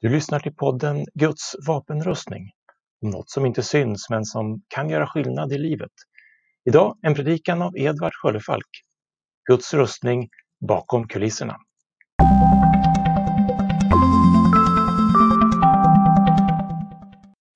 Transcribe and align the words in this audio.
Du 0.00 0.08
lyssnar 0.08 0.40
till 0.40 0.54
podden 0.54 1.06
Guds 1.14 1.56
vapenrustning, 1.66 2.50
om 3.02 3.10
något 3.10 3.30
som 3.30 3.46
inte 3.46 3.62
syns 3.62 4.10
men 4.10 4.24
som 4.24 4.62
kan 4.68 4.90
göra 4.90 5.06
skillnad 5.06 5.52
i 5.52 5.58
livet. 5.58 5.90
Idag 6.64 6.98
en 7.02 7.14
predikan 7.14 7.62
av 7.62 7.78
Edvard 7.78 8.14
Sköllefalk. 8.14 8.68
Guds 9.50 9.74
rustning 9.74 10.28
bakom 10.68 11.08
kulisserna. 11.08 11.56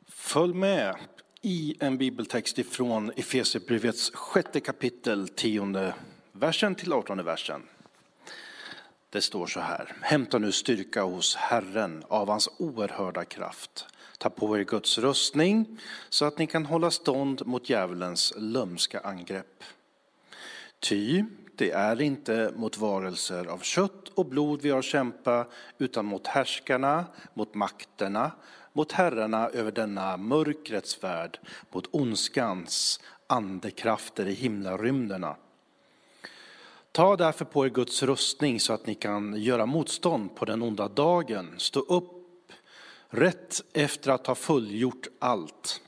Följ 0.08 0.54
med 0.54 0.94
i 1.42 1.76
en 1.80 1.98
bibeltext 1.98 2.58
ifrån 2.58 3.12
Efesierbrevets 3.16 4.10
sjätte 4.14 4.60
kapitel, 4.60 5.28
tionde 5.28 5.94
versen 6.32 6.74
till 6.74 6.92
artonde 6.92 7.22
versen. 7.22 7.62
Det 9.10 9.20
står 9.22 9.46
så 9.46 9.60
här. 9.60 9.96
Hämta 10.00 10.38
nu 10.38 10.52
styrka 10.52 11.02
hos 11.02 11.36
Herren 11.36 12.04
av 12.08 12.28
hans 12.28 12.48
oerhörda 12.58 13.24
kraft. 13.24 13.86
Ta 14.18 14.30
på 14.30 14.58
er 14.58 14.64
Guds 14.64 14.98
rustning 14.98 15.80
så 16.08 16.24
att 16.24 16.38
ni 16.38 16.46
kan 16.46 16.66
hålla 16.66 16.90
stånd 16.90 17.46
mot 17.46 17.70
djävulens 17.70 18.32
lömska 18.36 19.00
angrepp. 19.00 19.64
Ty 20.80 21.24
det 21.56 21.70
är 21.70 22.00
inte 22.00 22.52
mot 22.56 22.78
varelser 22.78 23.46
av 23.46 23.58
kött 23.58 24.08
och 24.14 24.26
blod 24.26 24.62
vi 24.62 24.70
har 24.70 24.82
kämpa 24.82 25.46
utan 25.78 26.06
mot 26.06 26.26
härskarna, 26.26 27.04
mot 27.34 27.54
makterna, 27.54 28.30
mot 28.72 28.92
herrarna 28.92 29.48
över 29.48 29.72
denna 29.72 30.16
mörkrets 30.16 31.02
värld, 31.02 31.38
mot 31.70 31.88
ondskans 31.90 33.00
andekrafter 33.26 34.26
i 34.26 34.32
himlarymderna. 34.32 35.36
Ta 36.92 37.16
därför 37.16 37.44
på 37.44 37.66
er 37.66 37.70
Guds 37.70 38.02
rustning 38.02 38.60
så 38.60 38.72
att 38.72 38.86
ni 38.86 38.94
kan 38.94 39.42
göra 39.42 39.66
motstånd 39.66 40.36
på 40.36 40.44
den 40.44 40.62
onda 40.62 40.88
dagen. 40.88 41.54
Stå 41.56 41.80
upp 41.80 42.10
rätt 43.08 43.62
efter 43.72 44.10
att 44.10 44.26
ha 44.26 44.34
fullgjort 44.34 45.06
allt. 45.18 45.80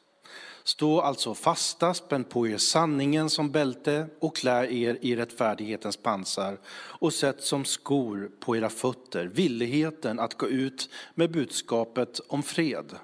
Stå 0.65 1.01
alltså 1.01 1.35
fasta, 1.35 1.95
spänn 1.95 2.25
på 2.25 2.49
er 2.49 2.57
sanningen 2.57 3.31
som 3.31 3.51
bälte 3.51 4.07
och 4.21 4.37
klä 4.37 4.67
er 4.67 4.99
i 5.01 5.17
rättfärdighetens 5.17 5.97
pansar 5.97 6.59
och 6.75 7.13
sätt 7.13 7.43
som 7.43 7.65
skor 7.65 8.31
på 8.41 8.57
era 8.57 8.69
fötter 8.69 9.25
villigheten 9.27 10.19
att 10.21 10.39
gå 10.39 10.49
ut 10.49 10.89
med 11.15 11.31
budskapet 11.31 12.21
om 12.29 12.43
fred. 12.43 12.97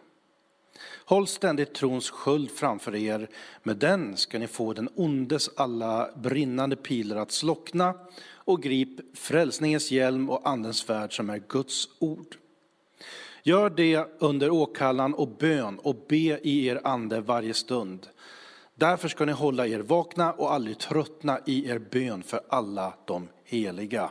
Håll 1.09 1.27
ständigt 1.27 1.75
trons 1.75 2.11
sköld 2.11 2.51
framför 2.51 2.95
er, 2.95 3.29
med 3.63 3.77
den 3.77 4.17
ska 4.17 4.39
ni 4.39 4.47
få 4.47 4.73
den 4.73 4.89
ondes 4.95 5.51
alla 5.57 6.11
brinnande 6.17 6.77
pilar 6.77 7.17
att 7.17 7.33
slockna 7.33 7.95
och 8.31 8.63
grip 8.63 9.19
frälsningens 9.19 9.91
hjälm 9.91 10.31
och 10.31 10.49
andens 10.49 10.79
svärd 10.79 11.17
som 11.17 11.31
är 11.31 11.43
Guds 11.49 11.89
ord. 11.99 12.37
Gör 13.43 13.71
det 13.71 14.09
under 14.19 14.51
åkallan 14.51 15.15
och 15.15 15.29
bön 15.29 15.79
och 15.79 15.97
be 16.09 16.41
i 16.43 16.67
er 16.67 16.81
ande 16.85 17.21
varje 17.21 17.55
stund. 17.55 18.07
Därför 18.75 19.09
ska 19.09 19.25
ni 19.25 19.33
hålla 19.33 19.67
er 19.67 19.81
vakna 19.81 20.33
och 20.33 20.53
aldrig 20.53 20.79
tröttna 20.79 21.41
i 21.47 21.69
er 21.71 21.79
bön 21.79 22.23
för 22.23 22.41
alla 22.49 22.95
de 23.05 23.29
heliga. 23.45 24.11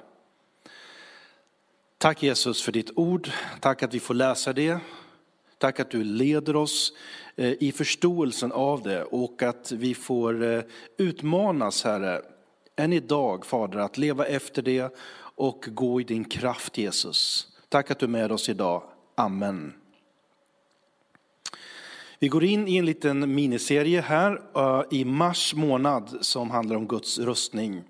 Tack 1.98 2.24
Jesus 2.24 2.62
för 2.62 2.72
ditt 2.72 2.92
ord. 2.96 3.30
Tack 3.60 3.84
att 3.84 3.94
vi 3.94 4.00
får 4.00 4.14
läsa 4.14 4.54
det. 4.54 4.80
Tack 5.58 5.80
att 5.80 5.92
du 5.92 6.04
leder 6.04 6.56
oss 6.56 6.94
eh, 7.36 7.54
i 7.60 7.72
förståelsen 7.72 8.52
av 8.52 8.82
det 8.82 9.04
och 9.04 9.44
att 9.44 9.72
vi 9.72 9.94
får 9.94 10.44
eh, 10.44 10.62
utmanas, 10.98 11.84
Herre, 11.84 12.22
än 12.76 12.94
idag, 12.94 13.46
Fader, 13.46 13.80
att 13.80 13.98
leva 13.98 14.26
efter 14.26 14.62
det 14.62 14.96
och 15.36 15.66
gå 15.68 16.02
i 16.02 16.04
din 16.04 16.26
kraft, 16.26 16.78
Jesus. 16.78 17.48
Tack 17.70 17.92
att 17.92 18.00
du 18.00 18.06
är 18.06 18.10
med 18.10 18.32
oss 18.32 18.50
idag. 18.50 18.84
Amen. 19.16 19.74
Vi 22.20 22.28
går 22.28 22.44
in 22.44 22.68
i 22.68 22.78
en 22.78 22.86
liten 22.86 23.36
miniserie 23.36 24.02
här 24.02 24.42
eh, 24.56 24.84
i 24.92 25.06
mars 25.06 25.56
månad 25.56 26.18
som 26.22 26.50
handlar 26.50 26.76
om 26.76 26.88
Guds 26.88 27.20
rustning. 27.20 27.84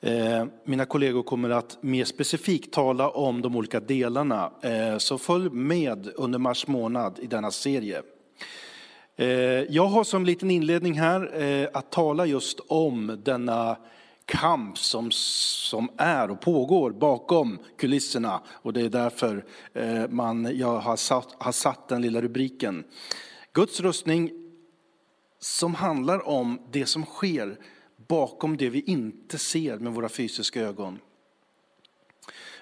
Eh, 0.00 0.44
mina 0.64 0.84
kollegor 0.84 1.22
kommer 1.22 1.50
att 1.50 1.78
mer 1.80 2.04
specifikt 2.04 2.72
tala 2.72 3.10
om 3.10 3.42
de 3.42 3.56
olika 3.56 3.80
delarna, 3.80 4.52
eh, 4.62 4.98
så 4.98 5.18
följ 5.18 5.50
med 5.50 6.12
under 6.14 6.38
mars 6.38 6.66
månad 6.66 7.18
i 7.22 7.26
denna 7.26 7.50
serie. 7.50 8.02
Eh, 9.16 9.28
jag 9.72 9.86
har 9.86 10.04
som 10.04 10.24
liten 10.24 10.50
inledning 10.50 10.98
här 10.98 11.70
att 11.72 11.90
tala 11.90 12.26
just 12.26 12.60
om 12.68 13.20
denna 13.24 13.76
kamp 14.24 14.78
som, 14.78 15.10
som 15.10 15.88
är 15.96 16.30
och 16.30 16.40
pågår 16.40 16.90
bakom 16.90 17.58
kulisserna. 17.78 18.40
Och 18.48 18.72
det 18.72 18.80
är 18.80 18.88
därför 18.88 19.44
man, 20.08 20.58
jag 20.58 20.78
har 20.78 20.96
satt, 20.96 21.34
har 21.38 21.52
satt 21.52 21.88
den 21.88 22.02
lilla 22.02 22.20
rubriken. 22.20 22.84
Guds 23.52 23.80
rustning 23.80 24.30
som 25.40 25.74
handlar 25.74 26.28
om 26.28 26.58
det 26.70 26.86
som 26.86 27.04
sker 27.04 27.58
bakom 28.08 28.56
det 28.56 28.70
vi 28.70 28.80
inte 28.80 29.38
ser 29.38 29.78
med 29.78 29.92
våra 29.92 30.08
fysiska 30.08 30.60
ögon. 30.60 30.98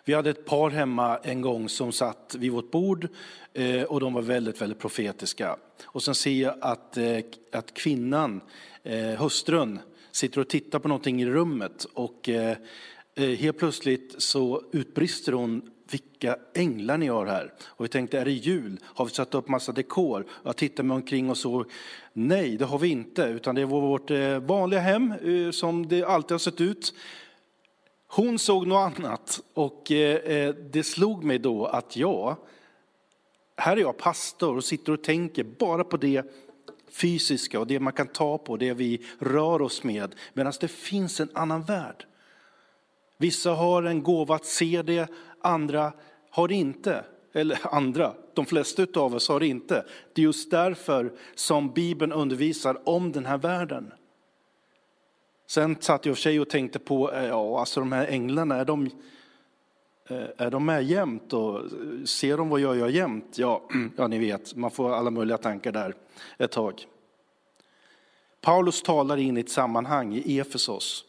Vi 0.04 0.14
hade 0.14 0.30
ett 0.30 0.46
par 0.46 0.70
hemma 0.70 1.18
en 1.18 1.40
gång 1.40 1.68
som 1.68 1.92
satt 1.92 2.36
vid 2.38 2.52
vårt 2.52 2.70
bord 2.70 3.08
eh, 3.52 3.82
och 3.82 4.00
de 4.00 4.14
var 4.14 4.22
väldigt, 4.22 4.60
väldigt 4.60 4.78
profetiska. 4.78 5.56
Och 5.84 6.02
sen 6.02 6.14
ser 6.14 6.42
jag 6.42 6.54
att, 6.60 6.96
eh, 6.96 7.18
att 7.52 7.74
kvinnan, 7.74 8.40
eh, 8.82 9.22
hustrun, 9.22 9.78
sitter 10.12 10.40
och 10.40 10.48
tittar 10.48 10.78
på 10.78 10.88
någonting 10.88 11.22
i 11.22 11.26
rummet 11.26 11.86
och 11.94 12.28
helt 13.16 13.58
plötsligt 13.58 14.14
så 14.18 14.62
utbrister 14.72 15.32
hon 15.32 15.70
vilka 15.90 16.36
änglar 16.54 16.98
ni 16.98 17.06
har 17.06 17.26
här. 17.26 17.52
Och 17.64 17.84
vi 17.84 17.88
tänkte, 17.88 18.18
är 18.20 18.24
det 18.24 18.30
jul? 18.30 18.78
Har 18.84 19.04
vi 19.04 19.10
satt 19.10 19.34
upp 19.34 19.48
massa 19.48 19.72
dekor? 19.72 20.26
Jag 20.42 20.56
tittade 20.56 20.88
mig 20.88 20.94
omkring 20.94 21.30
och 21.30 21.38
så, 21.38 21.64
nej 22.12 22.56
det 22.56 22.64
har 22.64 22.78
vi 22.78 22.88
inte, 22.88 23.22
utan 23.22 23.54
det 23.54 23.60
är 23.60 23.66
vårt 23.66 24.10
eh, 24.10 24.38
vanliga 24.38 24.80
hem 24.80 25.12
eh, 25.12 25.50
som 25.50 25.88
det 25.88 26.04
alltid 26.04 26.30
har 26.30 26.38
sett 26.38 26.60
ut. 26.60 26.94
Hon 28.06 28.38
såg 28.38 28.66
något 28.66 28.98
annat 28.98 29.40
och 29.54 29.90
eh, 29.92 30.54
det 30.54 30.82
slog 30.82 31.24
mig 31.24 31.38
då 31.38 31.66
att 31.66 31.96
jag, 31.96 32.36
här 33.56 33.76
är 33.76 33.80
jag 33.80 33.96
pastor 33.96 34.56
och 34.56 34.64
sitter 34.64 34.92
och 34.92 35.02
tänker 35.02 35.44
bara 35.44 35.84
på 35.84 35.96
det 35.96 36.24
fysiska 36.90 37.60
och 37.60 37.66
det 37.66 37.80
man 37.80 37.92
kan 37.92 38.06
ta 38.06 38.38
på, 38.38 38.56
det 38.56 38.74
vi 38.74 39.06
rör 39.18 39.62
oss 39.62 39.84
med. 39.84 40.14
Medan 40.32 40.52
det 40.60 40.68
finns 40.68 41.20
en 41.20 41.28
annan 41.34 41.62
värld. 41.62 42.06
Vissa 43.16 43.50
har 43.50 43.82
en 43.82 44.02
gåva 44.02 44.34
att 44.34 44.44
se 44.44 44.82
det, 44.82 45.08
andra 45.44 45.92
har 46.30 46.52
inte. 46.52 47.04
Eller 47.32 47.58
andra, 47.62 48.14
de 48.34 48.46
flesta 48.46 48.86
av 48.94 49.14
oss 49.14 49.28
har 49.28 49.42
inte. 49.42 49.84
Det 50.12 50.22
är 50.22 50.24
just 50.24 50.50
därför 50.50 51.12
som 51.34 51.70
Bibeln 51.70 52.12
undervisar 52.12 52.88
om 52.88 53.12
den 53.12 53.26
här 53.26 53.38
världen. 53.38 53.92
Sen 55.46 55.76
satt 55.80 56.06
jag 56.06 56.16
för 56.16 56.22
sig 56.22 56.40
och 56.40 56.48
tänkte 56.48 56.78
på, 56.78 57.12
eh, 57.12 57.24
ja 57.24 57.60
alltså 57.60 57.80
de 57.80 57.92
här 57.92 58.06
änglarna, 58.06 58.56
är 58.56 58.64
de, 58.64 58.90
eh, 60.08 60.26
är 60.36 60.50
de 60.50 60.64
med 60.64 60.84
jämt 60.84 61.32
och 61.32 61.60
ser 62.04 62.36
de 62.36 62.48
vad 62.48 62.60
jag 62.60 62.76
gör 62.76 62.88
jämt? 62.88 63.38
Ja, 63.38 63.62
ja, 63.96 64.08
ni 64.08 64.18
vet, 64.18 64.54
man 64.54 64.70
får 64.70 64.94
alla 64.94 65.10
möjliga 65.10 65.38
tankar 65.38 65.72
där 65.72 65.94
ett 66.38 66.50
tag. 66.50 66.86
Paulus 68.40 68.82
talar 68.82 69.16
in 69.16 69.36
i 69.36 69.40
ett 69.40 69.50
sammanhang 69.50 70.14
i 70.24 70.38
Efesos. 70.38 71.04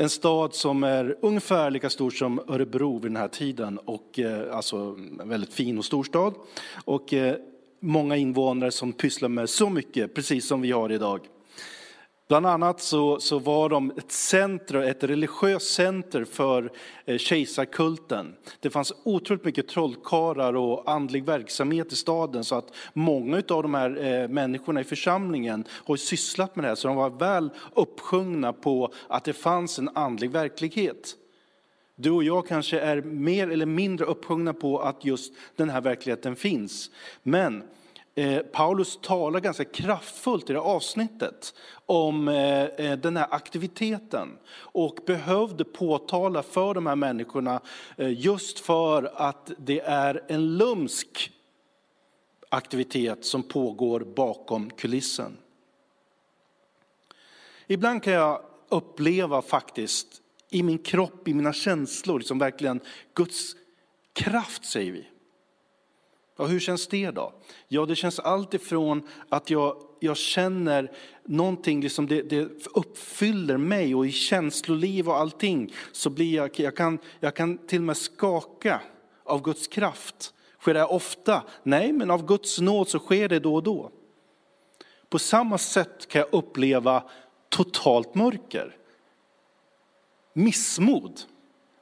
En 0.00 0.08
stad 0.08 0.54
som 0.54 0.84
är 0.84 1.16
ungefär 1.20 1.70
lika 1.70 1.90
stor 1.90 2.10
som 2.10 2.40
Örebro 2.48 2.98
vid 2.98 3.10
den 3.10 3.16
här 3.16 3.28
tiden, 3.28 3.78
och, 3.78 4.18
eh, 4.18 4.56
alltså 4.56 4.76
en 5.20 5.28
väldigt 5.28 5.52
fin 5.52 5.78
och 5.78 5.84
stor 5.84 6.04
stad. 6.04 6.34
Och 6.84 7.14
eh, 7.14 7.36
många 7.80 8.16
invånare 8.16 8.70
som 8.70 8.92
pysslar 8.92 9.28
med 9.28 9.50
så 9.50 9.70
mycket, 9.70 10.14
precis 10.14 10.46
som 10.48 10.60
vi 10.60 10.70
har 10.72 10.92
idag. 10.92 11.20
Bland 12.28 12.46
annat 12.46 12.80
så, 12.80 13.20
så 13.20 13.38
var 13.38 13.68
de 13.68 13.90
ett 13.90 14.12
center, 14.12 14.74
ett 14.74 15.04
religiöst 15.04 15.74
center 15.74 16.24
för 16.24 16.72
eh, 17.04 17.18
kejsarkulten. 17.18 18.34
Det 18.60 18.70
fanns 18.70 18.92
otroligt 19.04 19.44
mycket 19.44 19.68
trollkarlar 19.68 20.56
och 20.56 20.90
andlig 20.90 21.24
verksamhet 21.24 21.92
i 21.92 21.96
staden 21.96 22.44
så 22.44 22.54
att 22.54 22.74
många 22.92 23.36
av 23.36 23.62
de 23.62 23.74
här 23.74 24.04
eh, 24.04 24.28
människorna 24.28 24.80
i 24.80 24.84
församlingen 24.84 25.64
har 25.70 25.96
sysslat 25.96 26.56
med 26.56 26.64
det 26.64 26.68
här 26.68 26.74
så 26.74 26.88
de 26.88 26.96
var 26.96 27.10
väl 27.10 27.50
uppsjungna 27.74 28.52
på 28.52 28.92
att 29.08 29.24
det 29.24 29.32
fanns 29.32 29.78
en 29.78 29.90
andlig 29.94 30.30
verklighet. 30.30 31.14
Du 31.96 32.10
och 32.10 32.24
jag 32.24 32.46
kanske 32.46 32.80
är 32.80 33.02
mer 33.02 33.50
eller 33.50 33.66
mindre 33.66 34.06
uppsjungna 34.06 34.52
på 34.52 34.78
att 34.78 35.04
just 35.04 35.32
den 35.56 35.70
här 35.70 35.80
verkligheten 35.80 36.36
finns. 36.36 36.90
Men 37.22 37.62
Eh, 38.18 38.42
Paulus 38.42 38.98
talar 39.02 39.40
ganska 39.40 39.64
kraftfullt 39.64 40.50
i 40.50 40.52
det 40.52 40.58
här 40.58 40.66
avsnittet 40.66 41.54
om 41.86 42.28
eh, 42.28 42.64
eh 42.64 42.98
den 42.98 43.16
här 43.16 43.26
aktiviteten 43.30 44.38
och 44.54 44.98
behövde 45.06 45.64
påtala 45.64 46.42
för 46.42 46.74
de 46.74 46.86
här 46.86 46.96
människorna 46.96 47.60
eh, 47.96 48.20
just 48.20 48.58
för 48.58 49.12
att 49.14 49.50
det 49.58 49.80
är 49.80 50.24
en 50.28 50.56
lumsk 50.56 51.32
aktivitet 52.48 53.24
som 53.24 53.42
pågår 53.42 54.00
bakom 54.00 54.70
kulissen. 54.70 55.36
Ibland 57.66 58.02
kan 58.02 58.12
jag 58.12 58.42
uppleva 58.68 59.42
faktiskt 59.42 60.22
i 60.50 60.62
min 60.62 60.78
kropp, 60.78 61.28
i 61.28 61.34
mina 61.34 61.52
känslor, 61.52 62.18
liksom 62.18 62.38
verkligen 62.38 62.80
Guds 63.14 63.56
kraft 64.12 64.64
säger 64.64 64.92
vi. 64.92 65.08
Ja, 66.40 66.46
hur 66.46 66.60
känns 66.60 66.86
det 66.86 67.10
då? 67.10 67.32
Ja, 67.68 67.86
det 67.86 67.96
känns 67.96 68.18
allt 68.18 68.54
ifrån 68.54 69.02
att 69.28 69.50
jag, 69.50 69.76
jag 70.00 70.16
känner 70.16 70.92
någonting, 71.24 71.80
liksom 71.80 72.06
det, 72.06 72.22
det 72.22 72.66
uppfyller 72.74 73.56
mig 73.56 73.94
och 73.94 74.06
i 74.06 74.12
känsloliv 74.12 75.08
och 75.08 75.16
allting 75.16 75.72
så 75.92 76.10
blir 76.10 76.34
jag, 76.34 76.60
jag 76.60 76.76
kan, 76.76 76.98
jag 77.20 77.36
kan 77.36 77.58
till 77.66 77.78
och 77.78 77.84
med 77.84 77.96
skaka 77.96 78.80
av 79.24 79.42
Guds 79.42 79.68
kraft. 79.68 80.34
Sker 80.60 80.74
det 80.74 80.84
ofta? 80.84 81.42
Nej, 81.62 81.92
men 81.92 82.10
av 82.10 82.26
Guds 82.26 82.60
nåd 82.60 82.88
så 82.88 82.98
sker 82.98 83.28
det 83.28 83.38
då 83.38 83.54
och 83.54 83.62
då. 83.62 83.90
På 85.08 85.18
samma 85.18 85.58
sätt 85.58 86.08
kan 86.08 86.18
jag 86.18 86.28
uppleva 86.32 87.02
totalt 87.48 88.14
mörker. 88.14 88.76
Missmod, 90.32 91.20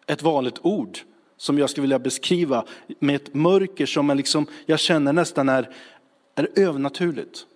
ett 0.07 0.23
vanligt 0.23 0.59
ord 0.63 0.99
som 1.37 1.59
jag 1.59 1.71
skulle 1.71 1.83
vilja 1.83 1.99
beskriva 1.99 2.65
med 2.99 3.17
ett 3.17 3.35
mörker 3.35 3.87
som 3.87 4.09
jag, 4.09 4.17
liksom, 4.17 4.47
jag 4.67 4.79
känner 4.79 5.13
nästan 5.13 5.49
är, 5.49 5.71
är 6.35 6.49
övernaturligt. 6.57 7.47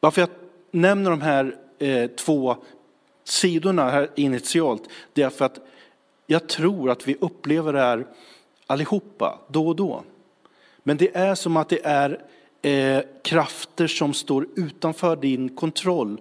Varför 0.00 0.20
jag 0.20 0.30
nämner 0.70 1.10
de 1.10 1.20
här 1.20 1.56
eh, 1.78 2.10
två 2.10 2.56
sidorna 3.24 3.90
här 3.90 4.10
initialt, 4.14 4.82
det 5.12 5.22
är 5.22 5.30
för 5.30 5.44
att 5.44 5.58
jag 6.26 6.48
tror 6.48 6.90
att 6.90 7.08
vi 7.08 7.16
upplever 7.20 7.72
det 7.72 7.80
här 7.80 8.06
allihopa, 8.66 9.38
då 9.48 9.68
och 9.68 9.76
då. 9.76 10.02
Men 10.82 10.96
det 10.96 11.16
är 11.16 11.34
som 11.34 11.56
att 11.56 11.68
det 11.68 11.80
är 11.84 12.22
eh, 12.62 13.02
krafter 13.22 13.86
som 13.86 14.14
står 14.14 14.46
utanför 14.56 15.16
din 15.16 15.56
kontroll. 15.56 16.20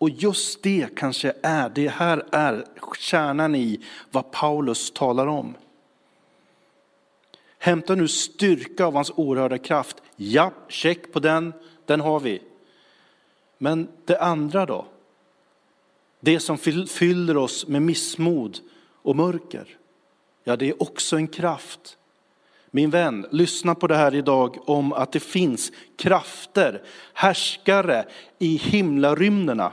Och 0.00 0.10
just 0.10 0.62
det 0.62 0.88
kanske 0.96 1.32
är, 1.42 1.68
det 1.68 1.88
här 1.88 2.24
är 2.32 2.64
kärnan 2.98 3.54
i 3.54 3.80
vad 4.10 4.30
Paulus 4.30 4.90
talar 4.90 5.26
om. 5.26 5.54
Hämta 7.58 7.94
nu 7.94 8.08
styrka 8.08 8.84
av 8.84 8.94
hans 8.94 9.12
oerhörda 9.16 9.58
kraft. 9.58 9.96
Ja, 10.16 10.52
check 10.68 11.12
på 11.12 11.20
den, 11.20 11.52
den 11.86 12.00
har 12.00 12.20
vi. 12.20 12.42
Men 13.58 13.88
det 14.04 14.18
andra 14.18 14.66
då? 14.66 14.86
Det 16.20 16.40
som 16.40 16.58
fyller 16.88 17.36
oss 17.36 17.66
med 17.66 17.82
missmod 17.82 18.58
och 19.02 19.16
mörker. 19.16 19.78
Ja, 20.44 20.56
det 20.56 20.68
är 20.68 20.82
också 20.82 21.16
en 21.16 21.28
kraft. 21.28 21.98
Min 22.70 22.90
vän, 22.90 23.26
lyssna 23.30 23.74
på 23.74 23.86
det 23.86 23.96
här 23.96 24.14
idag 24.14 24.68
om 24.68 24.92
att 24.92 25.12
det 25.12 25.20
finns 25.20 25.72
krafter, 25.96 26.82
härskare 27.14 28.04
i 28.38 28.56
himlarymderna. 28.56 29.72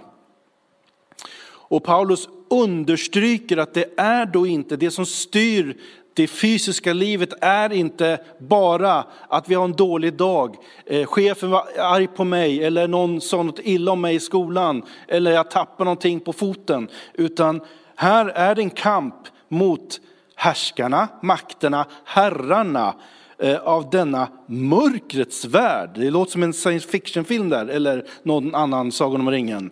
Och 1.69 1.83
Paulus 1.83 2.29
understryker 2.49 3.57
att 3.57 3.73
det 3.73 3.85
är 3.97 4.25
då 4.25 4.47
inte 4.47 4.77
det 4.77 4.91
som 4.91 5.05
styr 5.05 5.77
det 6.17 6.27
fysiska 6.27 6.93
livet 6.93 7.33
är 7.41 7.73
inte 7.73 8.19
bara 8.39 9.03
att 9.27 9.49
vi 9.49 9.55
har 9.55 9.65
en 9.65 9.75
dålig 9.75 10.13
dag, 10.13 10.55
eh, 10.85 11.05
chefen 11.05 11.51
var 11.51 11.63
arg 11.79 12.07
på 12.07 12.23
mig 12.23 12.63
eller 12.63 12.87
någon 12.87 13.21
sa 13.21 13.43
något 13.43 13.59
illa 13.63 13.91
om 13.91 14.01
mig 14.01 14.15
i 14.15 14.19
skolan 14.19 14.83
eller 15.07 15.31
jag 15.31 15.51
tappar 15.51 15.85
någonting 15.85 16.19
på 16.19 16.33
foten. 16.33 16.87
Utan 17.13 17.61
här 17.95 18.25
är 18.25 18.55
det 18.55 18.61
en 18.61 18.69
kamp 18.69 19.15
mot 19.49 20.01
härskarna, 20.35 21.07
makterna, 21.21 21.85
herrarna 22.05 22.95
eh, 23.39 23.57
av 23.57 23.89
denna 23.89 24.27
mörkrets 24.47 25.45
värld. 25.45 25.89
Det 25.95 26.09
låter 26.09 26.31
som 26.31 26.43
en 26.43 26.53
science 26.53 26.87
fiction-film 26.87 27.49
där, 27.49 27.67
eller 27.67 28.05
någon 28.23 28.55
annan 28.55 28.91
Sagan 28.91 29.21
om 29.21 29.31
ringen. 29.31 29.71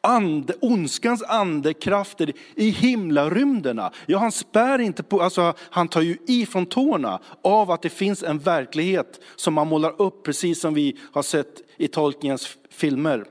Ande, 0.00 0.54
ondskans 0.60 1.22
andekrafter 1.22 2.32
i 2.54 2.70
himlarymderna. 2.70 3.92
Ja, 4.06 4.18
han 4.18 4.32
spär 4.32 4.78
inte 4.78 5.02
på, 5.02 5.22
alltså 5.22 5.54
han 5.58 5.88
tar 5.88 6.00
ju 6.00 6.16
i 6.26 6.46
från 6.46 6.66
tårna 6.66 7.20
av 7.42 7.70
att 7.70 7.82
det 7.82 7.88
finns 7.88 8.22
en 8.22 8.38
verklighet 8.38 9.20
som 9.36 9.54
man 9.54 9.68
målar 9.68 10.02
upp 10.02 10.24
precis 10.24 10.60
som 10.60 10.74
vi 10.74 10.96
har 11.12 11.22
sett 11.22 11.62
i 11.76 11.88
Tolkiens 11.88 12.56
filmer. 12.70 13.24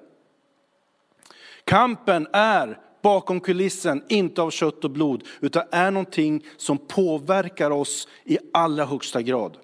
Kampen 1.63 2.27
är 2.33 2.77
bakom 3.01 3.39
kulissen, 3.39 4.03
inte 4.09 4.41
av 4.41 4.51
kött 4.51 4.83
och 4.83 4.91
blod, 4.91 5.23
utan 5.39 5.63
är 5.71 5.91
någonting 5.91 6.45
som 6.57 6.77
påverkar 6.77 7.71
oss 7.71 8.07
i 8.25 8.37
allra 8.53 8.85
högsta 8.85 9.21
grad. 9.21 9.57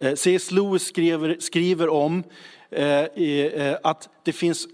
Eh, 0.00 0.14
C.S. 0.14 0.50
Lewis 0.50 0.82
skriver, 0.82 1.36
skriver 1.40 1.88
om 1.88 2.24
eh, 2.70 3.04
eh, 3.04 3.76
att 3.82 4.08
det 4.22 4.32
finns 4.32 4.68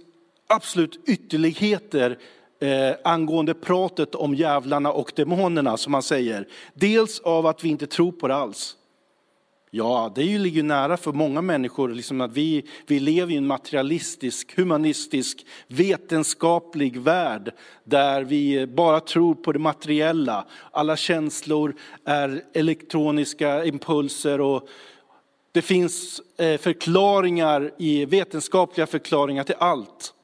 absolut 0.48 1.00
ytterligheter 1.06 2.18
eh, 2.60 2.96
angående 3.04 3.54
pratet 3.54 4.14
om 4.14 4.34
djävlarna 4.34 4.92
och 4.92 5.12
demonerna 5.16 5.76
som 5.76 5.92
man 5.92 6.02
säger. 6.02 6.48
Dels 6.74 7.20
av 7.20 7.46
att 7.46 7.64
vi 7.64 7.68
inte 7.68 7.86
tror 7.86 8.12
på 8.12 8.28
det 8.28 8.34
alls. 8.34 8.74
Ja, 9.70 10.12
det 10.14 10.38
ligger 10.38 10.56
ju 10.56 10.62
nära 10.62 10.96
för 10.96 11.12
många 11.12 11.42
människor, 11.42 11.88
liksom 11.88 12.20
att 12.20 12.32
vi, 12.32 12.64
vi 12.86 13.00
lever 13.00 13.32
i 13.32 13.36
en 13.36 13.46
materialistisk, 13.46 14.56
humanistisk, 14.56 15.46
vetenskaplig 15.66 17.00
värld 17.00 17.52
där 17.84 18.24
vi 18.24 18.66
bara 18.66 19.00
tror 19.00 19.34
på 19.34 19.52
det 19.52 19.58
materiella. 19.58 20.44
Alla 20.70 20.96
känslor 20.96 21.74
är 22.04 22.44
elektroniska 22.54 23.64
impulser 23.64 24.40
och 24.40 24.68
det 25.52 25.62
finns 25.62 26.20
eh, 26.36 26.58
förklaringar, 26.60 27.60
förklaringar, 27.60 28.06
vetenskapliga 28.06 28.86
förklaringar 28.86 29.44
till 29.44 29.54
allt. 29.58 30.14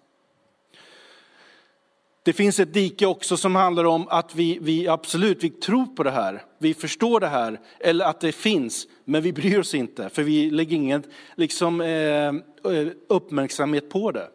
Det 2.25 2.33
finns 2.33 2.61
ett 2.61 2.75
dike 2.75 3.07
också 3.07 3.37
som 3.37 3.55
handlar 3.55 3.85
om 3.85 4.09
att 4.09 4.35
vi, 4.35 4.59
vi 4.61 4.89
absolut 4.89 5.45
vi 5.45 5.51
tror 5.51 5.87
på 5.87 6.03
det 6.03 6.11
här, 6.11 6.43
vi 6.59 6.75
förstår 6.75 7.21
det 7.21 7.27
här, 7.27 7.61
eller 7.81 8.05
att 8.05 8.21
det 8.21 8.33
finns, 8.33 8.87
men 9.05 9.23
vi 9.23 9.33
bryr 9.33 9.59
oss 9.59 9.75
inte, 9.75 10.09
för 10.09 10.23
vi 10.23 10.51
lägger 10.51 10.77
ingen 10.77 11.03
liksom, 11.35 11.81
eh, 11.81 11.89
eh 11.89 12.89
uppmärksamhet 13.09 13.91
på 13.91 14.11
det. 14.11 14.29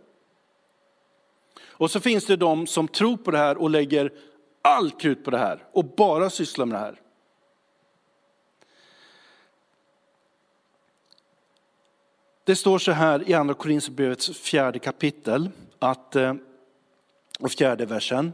Och 1.68 1.92
så 1.92 2.00
finns 2.00 2.26
det 2.26 2.36
de 2.36 2.68
som 2.68 2.88
tror 2.88 3.18
på 3.18 3.32
det 3.32 3.38
här 3.38 3.58
och 3.58 3.70
lägger 3.70 4.14
all 4.62 4.92
krut 4.92 5.24
på 5.24 5.32
det 5.32 5.38
här 5.38 5.64
och 5.72 5.86
bara 5.86 6.30
sysslar 6.30 6.66
med 6.66 6.76
det 6.76 6.80
här. 6.80 7.02
Det 12.44 12.56
står 12.56 12.80
så 12.80 12.92
här 12.92 13.30
i 13.30 13.34
Andra 13.34 13.54
Korinthierbrevets 13.54 14.38
fjärde 14.38 14.80
kapitel 14.80 15.50
att 15.80 16.16
eh, 16.16 16.34
och 17.40 17.52
fjärde 17.52 17.86
versen. 17.86 18.34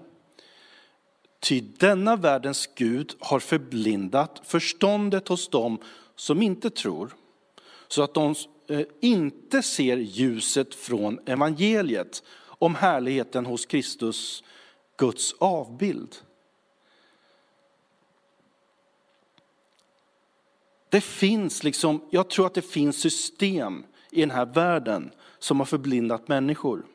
Ty 1.40 1.62
denna 1.62 2.16
världens 2.16 2.70
Gud 2.76 3.16
har 3.20 3.40
förblindat 3.40 4.42
förståndet 4.44 5.28
hos 5.28 5.50
dem 5.50 5.80
som 6.16 6.42
inte 6.42 6.70
tror, 6.70 7.16
så 7.88 8.04
att 8.04 8.14
de 8.14 8.36
eh, 8.68 8.82
inte 9.02 9.64
ser 9.64 9.98
ljuset 9.98 10.76
från 10.76 11.20
evangeliet 11.26 12.24
om 12.44 12.76
härligheten 12.76 13.46
hos 13.46 13.66
Kristus, 13.66 14.44
Guds 14.98 15.34
avbild. 15.40 16.16
Det 20.90 21.02
finns 21.02 21.64
liksom, 21.64 22.02
jag 22.10 22.30
tror 22.30 22.46
att 22.46 22.54
det 22.54 22.62
finns 22.62 23.02
system 23.02 23.84
i 24.12 24.20
den 24.20 24.32
här 24.32 24.46
världen 24.46 25.12
som 25.40 25.60
har 25.60 25.66
förblindat 25.66 26.28
människor. 26.28 26.86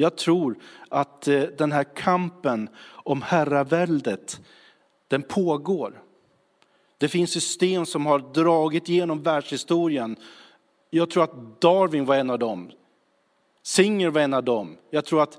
Jag 0.00 0.16
tror 0.16 0.58
att 0.88 1.28
eh, 1.28 1.42
den 1.42 1.72
här 1.72 1.84
kampen 1.84 2.68
om 2.86 3.22
herraväldet, 3.22 4.40
den 5.08 5.22
pågår. 5.22 6.02
Det 6.98 7.08
finns 7.08 7.30
system 7.30 7.86
som 7.86 8.06
har 8.06 8.18
dragit 8.18 8.88
genom 8.88 9.22
världshistorien. 9.22 10.16
Jag 10.90 11.10
tror 11.10 11.24
att 11.24 11.60
Darwin 11.60 12.04
var 12.04 12.16
en 12.16 12.30
av 12.30 12.38
dem. 12.38 12.70
Singer 13.62 14.10
var 14.10 14.20
en 14.20 14.34
av 14.34 14.44
dem. 14.44 14.76
Jag 14.90 15.04
tror 15.04 15.22
att 15.22 15.38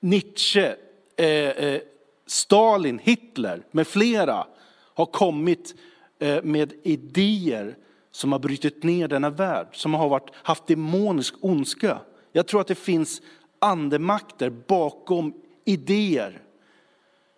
Nietzsche, 0.00 0.76
eh, 1.16 1.26
eh, 1.50 1.80
Stalin, 2.26 2.98
Hitler 2.98 3.66
med 3.70 3.86
flera 3.86 4.46
har 4.94 5.06
kommit 5.06 5.74
eh, 6.18 6.42
med 6.42 6.72
idéer 6.82 7.76
som 8.10 8.32
har 8.32 8.38
brutit 8.38 8.82
ner 8.82 9.08
denna 9.08 9.30
värld, 9.30 9.68
som 9.72 9.94
har 9.94 10.08
varit, 10.08 10.30
haft 10.42 10.66
demonisk 10.66 11.34
ondska. 11.40 12.00
Jag 12.36 12.46
tror 12.46 12.60
att 12.60 12.66
det 12.66 12.74
finns 12.74 13.22
andemakter 13.58 14.50
bakom 14.50 15.34
idéer. 15.64 16.42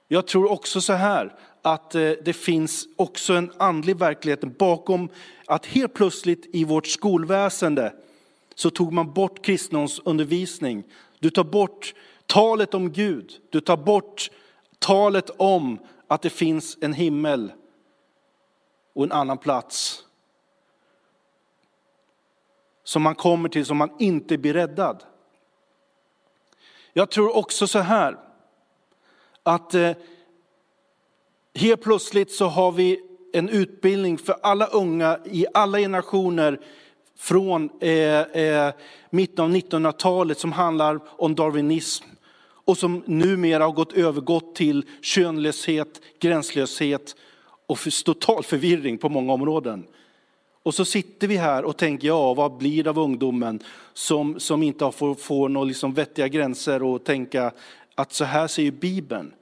Jag 0.09 0.27
tror 0.27 0.51
också 0.51 0.81
så 0.81 0.93
här 0.93 1.35
att 1.63 1.95
eh, 1.95 2.11
det 2.25 2.33
finns 2.33 2.89
också 2.97 3.33
en 3.33 3.53
andlig 3.57 3.97
verklighet 3.97 4.59
bakom 4.59 5.09
att 5.47 5.67
helt 5.67 5.95
plötsligt 5.95 6.55
i 6.55 6.65
vårt 6.65 6.87
skolväsende 6.87 7.93
så 8.55 8.71
tog 8.71 8.93
man 8.93 9.13
bort 9.13 9.45
kristendomsundervisning. 9.45 10.85
Du 11.19 11.31
tar 11.31 11.45
bort 11.45 11.95
talet 12.27 12.75
om 12.75 12.93
Gud. 12.93 13.33
Du 13.51 13.61
tar 13.61 13.77
bort 13.77 14.31
talet 14.79 15.31
om 15.37 15.79
att 16.09 16.23
det 16.23 16.31
finns 16.31 16.79
en 16.81 16.93
himmel 16.93 17.53
och 18.95 19.05
en 19.05 19.13
annan 19.13 19.39
plats 19.39 20.05
som 22.89 23.03
man 23.03 23.15
kommer 23.15 23.49
till 23.49 23.67
som 23.67 23.77
man 23.77 23.91
inte 23.99 24.39
blir 24.39 24.55
räddad. 24.55 25.03
Jag 26.93 27.11
tror 27.11 27.37
också 27.37 27.67
så 27.67 27.79
här 27.79 28.19
att 29.43 29.75
eh, 29.75 29.93
helt 31.55 31.83
plötsligt 31.83 32.33
så 32.33 32.47
har 32.47 32.73
vi 32.73 33.01
en 33.33 33.49
utbildning 33.49 34.19
för 34.19 34.37
alla 34.43 34.67
unga 34.67 35.19
i 35.25 35.47
alla 35.55 35.79
generationer 35.79 36.61
från 37.19 37.71
eh, 37.81 38.21
eh, 38.21 38.73
mitten 39.11 39.45
av 39.45 39.51
1900-talet 39.51 40.39
som 40.39 40.53
handlar 40.53 41.01
om 41.23 41.35
darwinism 41.35 42.05
och 42.65 42.79
som 42.79 43.03
numera 43.07 43.65
har 43.65 43.73
gått 43.73 43.93
övergått 43.93 44.55
till 44.55 44.85
könlöshet, 45.03 46.01
gränslöshet 46.21 47.17
och 47.67 47.79
för, 47.79 48.05
total 48.05 48.43
förvirring 48.45 48.99
på 48.99 49.09
många 49.09 49.33
områden. 49.33 49.87
Och 50.69 50.75
så 50.75 50.85
sitter 50.85 51.29
vi 51.29 51.37
här 51.37 51.65
och 51.65 51.77
tänker, 51.77 52.09
ja 52.09 52.35
vad 52.35 52.57
blir 52.57 52.85
det 52.85 52.91
av 52.91 52.99
ungdomen 52.99 53.61
som, 53.93 54.41
som 54.41 54.63
inte 54.63 54.91
får, 54.91 55.15
får 55.15 55.49
några 55.49 55.65
liksom 55.65 55.95
vettiga 55.95 56.29
gränser 56.29 56.83
och 56.83 57.05
tänka 57.05 57.53
att 57.95 58.13
så 58.13 58.25
här 58.25 58.47
säger 58.47 58.71
Bibeln. 58.71 59.35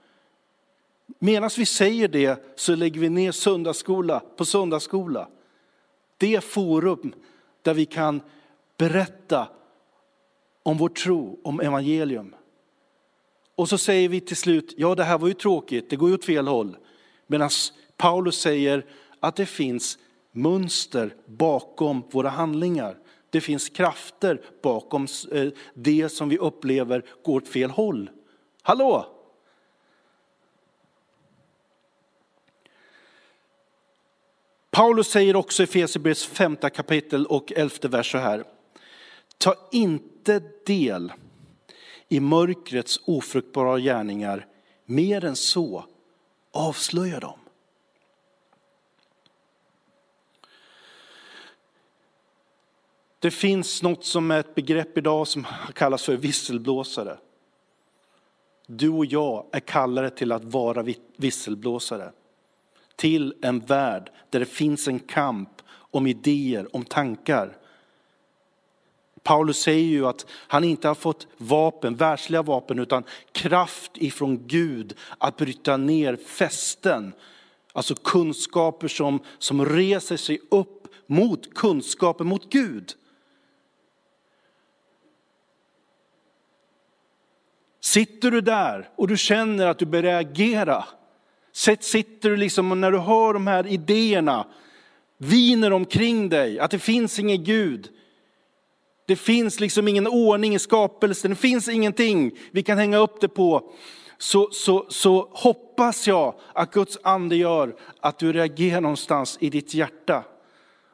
Medan 1.19 1.51
vi 1.57 1.67
säger 1.67 2.09
det 2.09 2.45
så 2.57 2.75
lägger 2.75 3.01
vi 3.01 3.09
ner 3.09 3.33
söndagsskola 3.33 4.21
på 4.37 4.45
söndagsskola. 4.45 5.29
Det 6.17 6.45
forum 6.45 7.13
där 7.63 7.75
vi 7.75 7.85
kan 7.85 8.21
berätta 8.77 9.49
om 10.63 10.79
vår 10.79 10.89
tro, 10.89 11.41
om 11.45 11.61
evangelium. 11.61 12.35
Och 13.55 13.69
så 13.69 13.79
säger 13.79 14.09
vi 14.09 14.21
till 14.21 14.37
slut, 14.37 14.75
ja 14.77 14.95
det 14.95 15.05
här 15.05 15.19
var 15.19 15.29
ju 15.29 15.35
tråkigt, 15.35 15.91
det 15.91 15.97
går 15.97 16.09
ju 16.09 16.15
åt 16.15 16.25
fel 16.25 16.49
håll. 16.49 16.77
Medan 17.27 17.51
Paulus 17.97 18.41
säger 18.41 18.85
att 19.21 19.37
det 19.37 19.47
finns 19.47 19.99
mönster 20.37 21.15
bakom 21.27 22.03
våra 22.11 22.29
handlingar. 22.29 22.99
Det 23.31 23.41
finns 23.41 23.69
krafter 23.69 24.43
bakom 24.63 25.07
eh, 25.33 25.49
det 25.75 26.09
som 26.09 26.29
vi 26.29 26.39
upplever 26.39 27.05
går 27.23 27.37
åt 27.37 27.49
fel 27.49 27.71
håll. 27.71 28.11
Hallå! 28.63 29.07
Paulus 34.71 35.09
säger 35.09 35.37
också 35.37 35.63
i 35.63 35.65
Efesierbrevets 35.65 36.27
femte 36.27 36.71
kapitel 36.71 37.27
och 37.27 37.53
elfte 37.53 37.89
vers 37.89 38.13
så 38.13 38.19
här. 38.19 38.45
Ta 39.39 39.55
inte 39.73 40.43
del 40.67 41.13
i 42.09 42.21
mörkrets 42.21 43.01
ofruktbara 43.05 43.79
gärningar, 43.79 44.47
mer 44.85 45.25
än 45.25 45.37
så, 45.37 45.85
avslöja 46.53 47.21
dem. 47.21 47.39
Det 53.27 53.31
finns 53.31 53.83
något 53.83 54.05
som 54.05 54.31
är 54.31 54.41
ett 54.41 54.55
begrepp 54.55 54.99
idag 54.99 55.29
som 55.29 55.47
kallas 55.75 56.03
för 56.03 56.17
visselblåsare. 56.17 57.19
Du 58.67 58.89
och 58.89 59.07
jag 59.07 59.47
är 59.53 59.61
kallade 59.61 60.11
till 60.11 60.33
att 60.33 60.45
vara 60.45 60.87
visselblåsare. 61.17 62.13
Till 62.97 63.35
en 63.43 63.61
värld 63.61 64.11
där 64.31 64.41
det 64.41 64.47
finns 64.47 64.89
en 64.89 64.99
kamp 64.99 65.49
om 65.69 66.07
idéer, 66.07 66.77
om 66.77 66.85
tankar. 66.85 67.57
Paulus 69.23 69.59
säger 69.59 69.87
ju 69.87 70.07
att 70.07 70.27
han 70.31 70.65
inte 70.65 70.89
har 70.89 70.95
fått 70.95 71.27
vapen, 71.37 71.97
världsliga 71.97 72.43
vapen, 72.43 72.79
utan 72.79 73.05
kraft 73.33 73.91
ifrån 73.95 74.47
Gud 74.47 74.95
att 75.19 75.37
bryta 75.37 75.77
ner 75.77 76.17
fästen. 76.17 77.13
Alltså 77.73 77.95
kunskaper 77.95 78.89
som, 78.89 79.21
som 79.39 79.65
reser 79.67 80.17
sig 80.17 80.41
upp 80.51 80.89
mot 81.07 81.55
kunskapen 81.55 82.27
mot 82.27 82.51
Gud. 82.51 82.95
Sitter 87.87 88.31
du 88.31 88.41
där 88.41 88.89
och 88.97 89.09
du 89.09 89.17
känner 89.17 89.67
att 89.67 89.79
du 89.79 89.87
börjar 89.87 90.03
reagera, 90.03 90.85
sitter 91.81 92.31
du 92.31 92.37
liksom 92.37 92.81
när 92.81 92.93
du 92.93 92.99
hör 92.99 93.33
de 93.33 93.47
här 93.47 93.67
idéerna, 93.67 94.47
viner 95.19 95.73
omkring 95.73 96.29
dig, 96.29 96.59
att 96.59 96.71
det 96.71 96.79
finns 96.79 97.19
ingen 97.19 97.45
Gud. 97.45 97.89
Det 99.07 99.17
finns 99.17 99.61
liksom 99.61 99.89
ingen 99.89 100.07
ordning 100.07 100.55
i 100.55 100.59
skapelsen, 100.59 101.31
det 101.31 101.37
finns 101.37 101.69
ingenting 101.69 102.33
vi 102.51 102.63
kan 102.63 102.79
hänga 102.79 102.99
upp 102.99 103.21
det 103.21 103.29
på. 103.29 103.71
Så, 104.19 104.49
så, 104.53 104.87
så 104.89 105.29
hoppas 105.33 106.07
jag 106.07 106.35
att 106.53 106.73
Guds 106.73 106.99
ande 107.03 107.37
gör 107.37 107.77
att 108.01 108.19
du 108.19 108.33
reagerar 108.33 108.81
någonstans 108.81 109.39
i 109.41 109.51
ditt 109.51 109.75
hjärta 109.75 110.25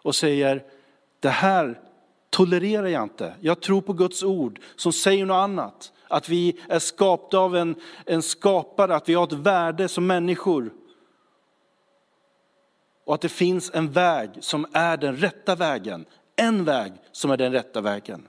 och 0.03 0.15
säger, 0.15 0.63
det 1.21 1.29
här 1.29 1.79
tolererar 2.31 2.89
jag 2.89 3.03
inte. 3.03 3.35
Jag 3.41 3.61
tror 3.61 3.81
på 3.81 3.93
Guds 3.93 4.23
ord 4.23 4.61
som 4.77 4.93
säger 4.93 5.27
något 5.27 5.35
annat 5.35 5.93
att 6.13 6.29
vi 6.29 6.61
är 6.69 6.79
skapta 6.79 7.39
av 7.39 7.57
en, 7.57 7.75
en 8.07 8.23
skapare, 8.23 8.97
att 8.97 9.09
vi 9.09 9.15
har 9.15 9.25
ett 9.25 9.33
värde 9.33 9.89
som 9.89 10.07
människor. 10.07 10.73
Och 13.05 13.15
att 13.15 13.21
det 13.21 13.29
finns 13.29 13.71
en 13.75 13.91
väg 13.93 14.31
som 14.41 14.67
är 14.73 14.97
den 14.97 15.17
rätta 15.17 15.55
vägen. 15.55 16.05
En 16.37 16.65
väg 16.65 16.93
som 17.13 17.31
är 17.31 17.37
den 17.37 17.53
rätta 17.53 17.81
vägen. 17.81 18.29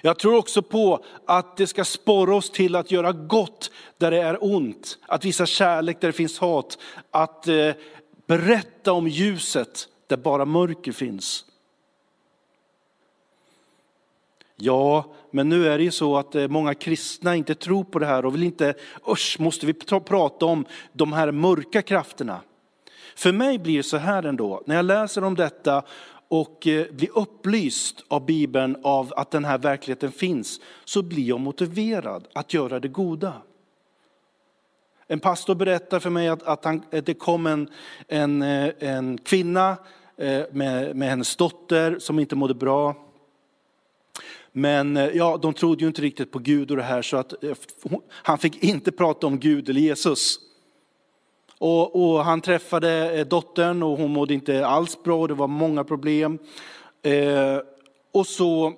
Jag 0.00 0.18
tror 0.18 0.36
också 0.36 0.62
på 0.62 1.04
att 1.24 1.56
det 1.56 1.66
ska 1.66 1.84
sporra 1.84 2.36
oss 2.36 2.50
till 2.50 2.76
att 2.76 2.90
göra 2.90 3.12
gott 3.12 3.70
där 3.98 4.10
det 4.10 4.22
är 4.22 4.44
ont, 4.44 4.98
att 5.06 5.24
visa 5.24 5.46
kärlek 5.46 6.00
där 6.00 6.08
det 6.08 6.12
finns 6.12 6.38
hat, 6.38 6.78
att 7.10 7.48
eh, 7.48 7.72
berätta 8.26 8.92
om 8.92 9.08
ljuset 9.08 9.88
där 10.06 10.16
bara 10.16 10.44
mörker 10.44 10.92
finns. 10.92 11.44
Ja, 14.56 15.14
men 15.30 15.48
nu 15.48 15.68
är 15.68 15.78
det 15.78 15.84
ju 15.84 15.90
så 15.90 16.16
att 16.16 16.34
eh, 16.34 16.48
många 16.48 16.74
kristna 16.74 17.36
inte 17.36 17.54
tror 17.54 17.84
på 17.84 17.98
det 17.98 18.06
här 18.06 18.26
och 18.26 18.34
vill 18.34 18.42
inte, 18.42 18.74
usch, 19.08 19.36
måste 19.40 19.66
vi 19.66 19.74
prata 20.04 20.46
om 20.46 20.64
de 20.92 21.12
här 21.12 21.32
mörka 21.32 21.82
krafterna? 21.82 22.40
För 23.16 23.32
mig 23.32 23.58
blir 23.58 23.76
det 23.76 23.82
så 23.82 23.96
här 23.96 24.22
ändå, 24.22 24.62
när 24.66 24.76
jag 24.76 24.84
läser 24.84 25.24
om 25.24 25.34
detta 25.34 25.82
och 26.28 26.66
eh, 26.66 26.86
blir 26.92 27.18
upplyst 27.18 28.04
av 28.08 28.26
Bibeln 28.26 28.76
av 28.82 29.12
att 29.16 29.30
den 29.30 29.44
här 29.44 29.58
verkligheten 29.58 30.12
finns, 30.12 30.60
så 30.84 31.02
blir 31.02 31.24
jag 31.24 31.40
motiverad 31.40 32.28
att 32.32 32.54
göra 32.54 32.80
det 32.80 32.88
goda. 32.88 33.32
En 35.06 35.20
pastor 35.20 35.54
berättar 35.54 36.00
för 36.00 36.10
mig 36.10 36.28
att, 36.28 36.42
att, 36.42 36.64
han, 36.64 36.82
att 36.92 37.06
det 37.06 37.14
kom 37.14 37.46
en, 37.46 37.68
en, 38.08 38.42
eh, 38.42 38.70
en 38.78 39.18
kvinna 39.18 39.76
med, 40.50 40.96
med 40.96 41.08
hennes 41.08 41.36
dotter 41.36 41.98
som 41.98 42.18
inte 42.18 42.36
mådde 42.36 42.54
bra. 42.54 43.07
Men 44.52 44.96
eh, 44.96 45.06
ja, 45.06 45.38
de 45.42 45.54
trodde 45.54 45.80
ju 45.80 45.88
inte 45.88 46.02
riktigt 46.02 46.30
på 46.30 46.38
Gud 46.38 46.70
och 46.70 46.76
det 46.76 46.82
här 46.82 47.02
så 47.02 47.16
att 47.16 47.44
eh, 47.44 47.56
han 48.10 48.38
fick 48.38 48.64
inte 48.64 48.92
prata 48.92 49.26
om 49.26 49.38
Gud 49.38 49.68
eller 49.68 49.80
Jesus. 49.80 50.38
Och, 51.58 51.96
och 51.96 52.24
han 52.24 52.40
träffade 52.40 53.18
eh, 53.18 53.26
dottern 53.26 53.82
och 53.82 53.98
hon 53.98 54.10
mådde 54.10 54.34
inte 54.34 54.66
alls 54.66 55.02
bra 55.02 55.20
och 55.20 55.28
det 55.28 55.34
var 55.34 55.48
många 55.48 55.84
problem. 55.84 56.38
Eh, 57.02 57.58
och 58.12 58.26
så 58.26 58.72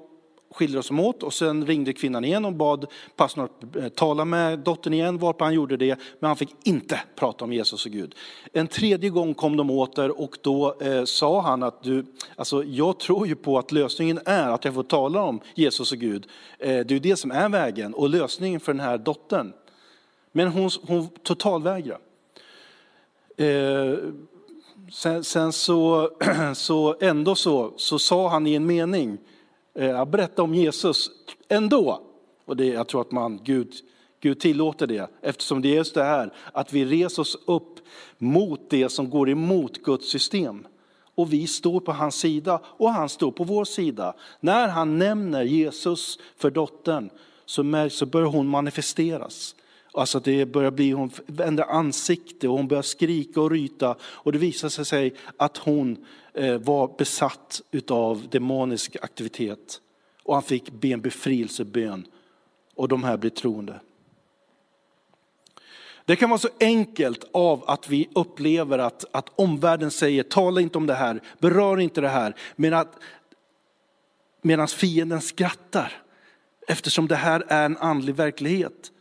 skiljer 0.51 0.79
oss 0.79 0.91
åt 0.91 1.23
och 1.23 1.35
sen 1.35 1.67
ringde 1.67 1.93
kvinnan 1.93 2.25
igen 2.25 2.45
och 2.45 2.53
bad 2.53 2.87
pastorn 3.17 3.45
att 3.45 3.77
eh, 3.77 3.89
tala 3.89 4.25
med 4.25 4.59
dottern 4.59 4.95
igen, 4.95 5.19
varpå 5.19 5.45
han 5.45 5.55
gjorde 5.55 5.77
det. 5.77 5.99
Men 6.19 6.29
han 6.29 6.37
fick 6.37 6.55
inte 6.65 7.01
prata 7.17 7.45
om 7.45 7.53
Jesus 7.53 7.87
och 7.87 7.93
Gud. 7.93 8.15
En 8.53 8.67
tredje 8.67 9.11
gång 9.11 9.35
kom 9.35 9.57
de 9.57 9.71
åter 9.71 10.21
och 10.21 10.39
då 10.43 10.77
eh, 10.81 11.05
sa 11.05 11.41
han 11.41 11.63
att 11.63 11.83
du, 11.83 12.05
alltså 12.37 12.65
jag 12.65 13.01
tror 13.01 13.27
ju 13.27 13.35
på 13.35 13.59
att 13.59 13.73
lösningen 13.73 14.21
är 14.25 14.49
att 14.49 14.65
jag 14.65 14.75
får 14.75 14.83
tala 14.83 15.23
om 15.23 15.41
Jesus 15.55 15.93
och 15.93 15.99
Gud. 15.99 16.27
Eh, 16.59 16.69
det 16.69 16.91
är 16.91 16.93
ju 16.93 16.99
det 16.99 17.17
som 17.17 17.31
är 17.31 17.49
vägen 17.49 17.95
och 17.95 18.09
lösningen 18.09 18.61
för 18.61 18.73
den 18.73 18.81
här 18.81 18.99
dottern. 18.99 19.53
Men 20.33 20.49
hon, 20.49 20.71
hon 20.83 21.09
totalvägrade. 21.09 22.01
Eh, 23.37 23.99
sen, 24.93 25.25
sen 25.25 25.53
så, 25.53 26.11
så 26.55 26.97
ändå 27.01 27.35
så, 27.35 27.73
så 27.77 27.99
sa 27.99 28.29
han 28.29 28.47
i 28.47 28.55
en 28.55 28.67
mening 28.67 29.19
Eh, 29.75 30.01
att 30.01 30.09
berätta 30.09 30.43
om 30.43 30.55
Jesus 30.55 31.11
ändå. 31.49 32.03
Och 32.45 32.57
det, 32.57 32.67
jag 32.67 32.89
tror 32.89 33.01
att 33.01 33.13
man, 33.13 33.41
Gud, 33.45 33.73
Gud 34.21 34.41
tillåter 34.41 34.87
det, 34.87 35.11
eftersom 35.23 35.63
det 35.63 35.69
är 35.69 35.75
just 35.75 35.95
det 35.95 36.05
här 36.05 36.33
att 36.53 36.73
vi 36.73 36.85
reser 36.85 37.23
oss 37.23 37.39
upp 37.47 37.79
mot 38.19 38.71
det 38.71 38.89
som 38.89 39.11
går 39.11 39.31
emot 39.31 39.83
Guds 39.83 40.11
system. 40.11 40.67
Och 41.15 41.33
vi 41.33 41.47
står 41.47 41.81
på 41.81 41.93
hans 41.93 42.15
sida 42.15 42.61
och 42.65 42.91
han 42.91 43.09
står 43.09 43.31
på 43.31 43.45
vår 43.45 43.65
sida. 43.65 44.15
När 44.41 44.69
han 44.69 44.99
nämner 44.99 45.43
Jesus 45.43 46.19
för 46.37 46.51
dottern 46.51 47.11
så, 47.47 47.63
märks, 47.63 47.95
så 47.95 48.07
börjar 48.07 48.29
hon 48.29 48.49
manifesteras. 48.49 49.55
Alltså 49.93 50.21
det 50.21 50.47
börjar 50.47 50.71
bli, 50.71 50.91
hon 50.91 51.11
ändrar 51.39 51.67
ansikte 51.67 52.49
och 52.49 52.57
hon 52.57 52.69
börjar 52.69 52.83
skrika 52.83 53.41
och 53.41 53.51
ryta. 53.51 53.97
Och 54.03 54.33
det 54.33 54.39
visar 54.39 54.69
sig 54.69 55.15
att 55.37 55.57
hon 55.57 56.07
eh, 56.35 56.59
var 56.59 56.95
besatt 56.99 57.63
av 57.89 58.29
demonisk 58.29 58.97
aktivitet. 59.03 59.81
Och 60.23 60.35
han 60.35 60.43
fick 60.43 60.71
be 60.71 60.89
en 60.89 61.01
befrielsebön. 61.01 62.07
Och 62.75 62.89
de 62.89 63.05
här 63.05 63.17
blir 63.17 63.31
troende. 63.31 63.81
Det 66.05 66.17
kan 66.17 66.31
vara 66.31 66.39
så 66.39 66.49
enkelt 66.61 67.25
av 67.33 67.65
att 67.67 67.89
vi 67.89 68.09
upplever 68.15 68.79
att, 68.79 69.05
att 69.11 69.31
omvärlden 69.37 69.91
säger, 69.91 70.23
tala 70.23 70.61
inte 70.61 70.79
om 70.79 70.87
det 70.87 70.95
här, 70.95 71.21
berör 71.39 71.81
inte 71.81 72.01
det 72.01 72.09
här. 72.09 72.35
Medan 74.43 74.69
fienden 74.69 75.21
skrattar, 75.21 76.03
eftersom 76.69 77.09
det 77.09 77.17
här 77.17 77.45
är 77.49 77.65
en 77.65 77.77
andlig 77.77 78.15
verklighet. 78.15 78.93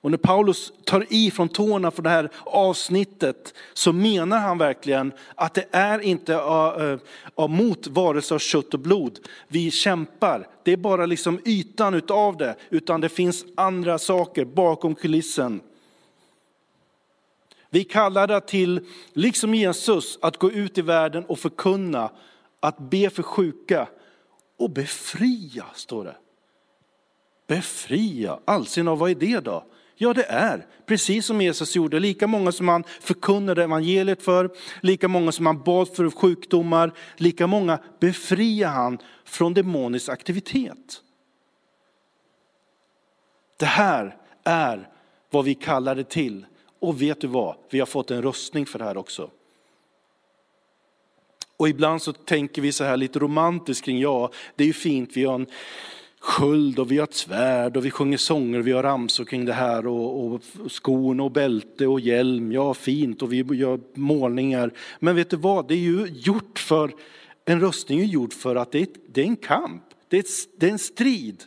Och 0.00 0.10
när 0.10 0.18
Paulus 0.18 0.72
tar 0.84 1.06
i 1.08 1.30
från 1.30 1.48
tårna 1.48 1.90
för 1.90 2.02
det 2.02 2.10
här 2.10 2.30
avsnittet 2.44 3.54
så 3.74 3.92
menar 3.92 4.38
han 4.38 4.58
verkligen 4.58 5.12
att 5.34 5.54
det 5.54 5.64
är 5.70 5.98
inte 5.98 6.34
eh, 6.34 6.98
eh, 7.36 7.48
mot 7.48 7.86
varelser 7.86 8.34
av 8.34 8.38
kött 8.38 8.74
och 8.74 8.80
blod 8.80 9.18
vi 9.48 9.70
kämpar. 9.70 10.48
Det 10.62 10.72
är 10.72 10.76
bara 10.76 11.06
liksom 11.06 11.40
ytan 11.44 11.94
utav 11.94 12.36
det, 12.36 12.56
utan 12.70 13.00
det 13.00 13.08
finns 13.08 13.44
andra 13.56 13.98
saker 13.98 14.44
bakom 14.44 14.94
kulissen. 14.94 15.60
Vi 17.70 17.84
kallar 17.84 18.26
det 18.26 18.40
till, 18.40 18.80
liksom 19.12 19.54
Jesus, 19.54 20.18
att 20.22 20.36
gå 20.36 20.50
ut 20.50 20.78
i 20.78 20.82
världen 20.82 21.24
och 21.24 21.38
förkunna, 21.38 22.10
att 22.60 22.78
be 22.78 23.10
för 23.10 23.22
sjuka 23.22 23.88
och 24.58 24.70
befria, 24.70 25.64
står 25.74 26.04
det. 26.04 26.16
Befria, 27.46 28.38
allsina, 28.44 28.94
vad 28.94 29.10
är 29.10 29.14
det 29.14 29.40
då? 29.40 29.64
Ja, 30.00 30.12
det 30.12 30.24
är 30.24 30.66
precis 30.86 31.26
som 31.26 31.40
Jesus 31.40 31.76
gjorde. 31.76 32.00
Lika 32.00 32.26
många 32.26 32.52
som 32.52 32.68
han 32.68 32.84
förkunnade 33.00 33.62
evangeliet 33.64 34.22
för, 34.22 34.50
lika 34.80 35.08
många 35.08 35.32
som 35.32 35.46
han 35.46 35.62
bad 35.62 35.96
för 35.96 36.10
sjukdomar, 36.10 36.92
lika 37.16 37.46
många 37.46 37.78
befriar 38.00 38.68
han 38.68 38.98
från 39.24 39.54
demonisk 39.54 40.08
aktivitet. 40.08 41.02
Det 43.56 43.66
här 43.66 44.16
är 44.44 44.88
vad 45.30 45.44
vi 45.44 45.54
kallar 45.54 45.94
det 45.94 46.08
till. 46.08 46.46
Och 46.80 47.02
vet 47.02 47.20
du 47.20 47.26
vad? 47.26 47.56
Vi 47.70 47.78
har 47.78 47.86
fått 47.86 48.10
en 48.10 48.22
röstning 48.22 48.66
för 48.66 48.78
det 48.78 48.84
här 48.84 48.96
också. 48.96 49.30
Och 51.56 51.68
ibland 51.68 52.02
så 52.02 52.12
tänker 52.12 52.62
vi 52.62 52.72
så 52.72 52.84
här 52.84 52.96
lite 52.96 53.18
romantiskt 53.18 53.84
kring, 53.84 53.98
ja, 53.98 54.30
det 54.56 54.64
är 54.64 54.66
ju 54.66 54.72
fint, 54.72 55.10
vi 55.14 55.24
har 55.24 55.34
en 55.34 55.46
sköld 56.28 56.78
och 56.78 56.90
vi 56.92 56.98
har 56.98 57.04
ett 57.04 57.14
svärd 57.14 57.76
och 57.76 57.84
vi 57.84 57.90
sjunger 57.90 58.16
sånger, 58.16 58.60
vi 58.60 58.72
har 58.72 58.82
ramsor 58.82 59.24
kring 59.24 59.44
det 59.44 59.52
här 59.52 59.86
och, 59.86 60.26
och 60.26 60.42
skon 60.68 61.20
och 61.20 61.30
bälte 61.30 61.86
och 61.86 62.00
hjälm, 62.00 62.52
ja 62.52 62.74
fint 62.74 63.22
och 63.22 63.32
vi 63.32 63.36
gör 63.36 63.80
målningar. 63.94 64.72
Men 64.98 65.16
vet 65.16 65.30
du 65.30 65.36
vad, 65.36 65.68
det 65.68 65.74
är 65.74 65.78
ju 65.78 66.06
gjort 66.06 66.58
för, 66.58 66.94
en 67.44 67.60
röstning 67.60 68.00
är 68.00 68.04
gjord 68.04 68.32
för 68.32 68.56
att 68.56 68.72
det 68.72 68.78
är, 68.78 68.88
det 69.12 69.20
är 69.20 69.24
en 69.24 69.36
kamp, 69.36 69.82
det 70.08 70.16
är, 70.16 70.20
ett, 70.20 70.60
det 70.60 70.66
är 70.66 70.70
en 70.70 70.78
strid. 70.78 71.44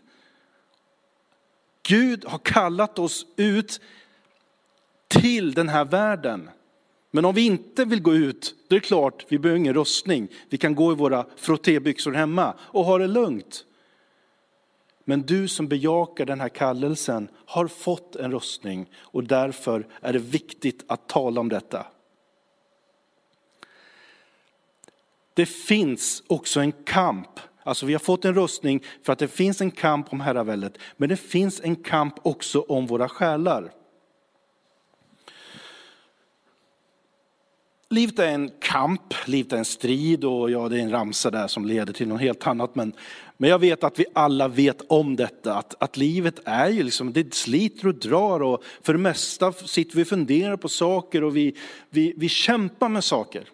Gud 1.88 2.26
har 2.26 2.40
kallat 2.40 3.00
oss 3.00 3.26
ut 3.36 3.82
till 5.08 5.54
den 5.54 5.70
här 5.70 5.86
världen. 5.86 6.50
Men 7.12 7.26
om 7.26 7.36
vi 7.36 7.46
inte 7.46 7.86
vill 7.86 8.02
gå 8.02 8.14
ut, 8.14 8.56
då 8.68 8.76
är 8.76 8.80
det 8.80 8.86
klart, 8.86 9.26
vi 9.30 9.40
behöver 9.40 9.60
ingen 9.60 9.74
röstning. 9.74 10.28
Vi 10.50 10.58
kan 10.58 10.76
gå 10.76 10.92
i 10.92 10.96
våra 10.96 11.26
frottébyxor 11.38 12.12
hemma 12.12 12.54
och 12.60 12.86
ha 12.86 12.98
det 12.98 13.08
lugnt. 13.08 13.66
Men 15.12 15.22
du 15.22 15.48
som 15.48 15.68
bejakar 15.68 16.26
den 16.26 16.40
här 16.42 16.50
kallelsen 16.50 17.30
har 17.46 17.68
fått 17.68 18.16
en 18.16 18.32
röstning 18.32 18.90
och 19.00 19.24
därför 19.24 19.88
är 20.02 20.14
det 20.14 20.20
viktigt 20.20 20.84
att 20.88 21.10
tala 21.10 21.42
om 21.42 21.50
detta. 21.50 21.88
Det 25.34 25.46
finns 25.46 26.24
också 26.28 26.60
en 26.60 26.72
kamp. 26.72 27.40
Alltså 27.64 27.86
vi 27.86 27.94
har 27.94 28.00
fått 28.00 28.26
en 28.26 28.36
röstning 28.36 28.84
för 29.04 29.14
att 29.14 29.20
det 29.20 29.28
finns 29.28 29.62
en 29.62 29.72
kamp 29.72 30.14
om 30.14 30.20
herraväldet, 30.20 30.78
men 30.98 31.10
det 31.10 31.18
finns 31.18 31.62
en 31.64 31.76
kamp 31.76 32.16
också 32.22 32.62
om 32.62 32.88
våra 32.88 33.10
själar. 33.10 33.72
Livet 37.90 38.20
är 38.20 38.28
en 38.28 38.52
kamp, 38.60 39.14
livet 39.26 39.54
är 39.54 39.58
en 39.58 39.66
strid 39.66 40.24
och 40.24 40.52
ja, 40.52 40.70
det 40.70 40.80
är 40.80 40.84
en 40.84 40.92
ramsa 40.92 41.32
där 41.32 41.48
som 41.48 41.66
leder 41.66 41.94
till 41.94 42.08
något 42.08 42.22
helt 42.22 42.48
annat. 42.48 42.76
Men, 42.76 42.94
men 43.42 43.50
jag 43.50 43.60
vet 43.60 43.84
att 43.84 44.00
vi 44.00 44.06
alla 44.14 44.48
vet 44.48 44.82
om 44.88 45.16
detta, 45.16 45.54
att, 45.54 45.84
att 45.84 45.98
livet 45.98 46.40
är 46.46 46.70
ju 46.70 46.84
liksom, 46.84 47.14
det 47.14 47.34
sliter 47.34 47.88
och 47.88 47.96
drar 47.96 48.44
och 48.44 48.64
för 48.82 48.94
det 48.94 49.00
mesta 49.00 49.54
sitter 49.54 49.96
vi 49.96 50.04
och 50.04 50.08
funderar 50.08 50.58
på 50.58 50.70
saker 50.70 51.24
och 51.24 51.38
vi, 51.38 51.56
vi, 51.90 52.14
vi 52.18 52.30
kämpar 52.30 52.90
med 52.90 53.04
saker. 53.04 53.50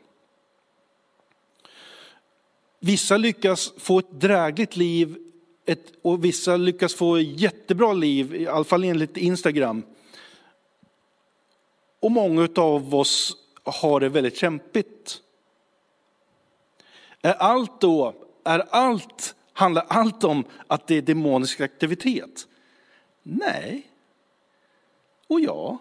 Vissa 2.80 3.18
lyckas 3.18 3.74
få 3.78 4.00
ett 4.00 4.12
drägligt 4.12 4.76
liv 4.76 5.18
ett, 5.66 5.92
och 6.02 6.26
vissa 6.26 6.58
lyckas 6.58 6.96
få 6.96 7.16
ett 7.16 7.40
jättebra 7.40 7.94
liv, 7.94 8.36
i 8.36 8.48
alla 8.48 8.64
fall 8.64 8.84
enligt 8.84 9.18
Instagram. 9.18 9.84
Och 12.00 12.12
många 12.12 12.50
av 12.56 12.96
oss 12.96 13.38
har 13.64 14.00
det 14.00 14.10
väldigt 14.10 14.38
kämpigt. 14.38 15.22
Är 17.22 17.34
allt 17.34 17.82
då, 17.82 18.14
är 18.44 18.64
allt, 18.70 19.36
handlar 19.58 19.86
allt 19.88 20.24
om 20.24 20.44
att 20.68 20.88
det 20.88 20.96
är 20.96 21.02
demonisk 21.02 21.62
aktivitet? 21.62 22.48
Nej. 23.24 23.92
Och 25.28 25.42
ja. 25.42 25.78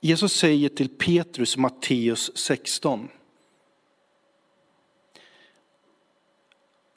Jesus 0.00 0.32
säger 0.32 0.68
till 0.68 0.88
Petrus 0.88 1.56
Matteus 1.56 2.36
16. 2.36 3.08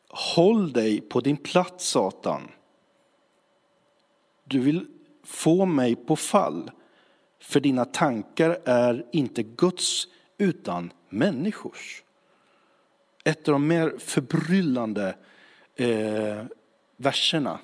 Håll 0.09 0.73
dig 0.73 1.01
på 1.01 1.19
din 1.19 1.37
plats 1.37 1.89
Satan. 1.89 2.51
Du 4.43 4.59
vill 4.59 4.87
få 5.23 5.65
mig 5.65 5.95
på 5.95 6.15
fall. 6.15 6.71
För 7.39 7.59
dina 7.59 7.85
tankar 7.85 8.59
är 8.65 9.05
inte 9.11 9.43
Guds 9.43 10.07
utan 10.37 10.93
människors. 11.11 12.03
Ett 13.23 13.47
av 13.47 13.51
de 13.51 13.67
mer 13.67 13.93
förbryllande 13.97 15.15
eh, 15.75 16.43
verserna. 16.97 17.59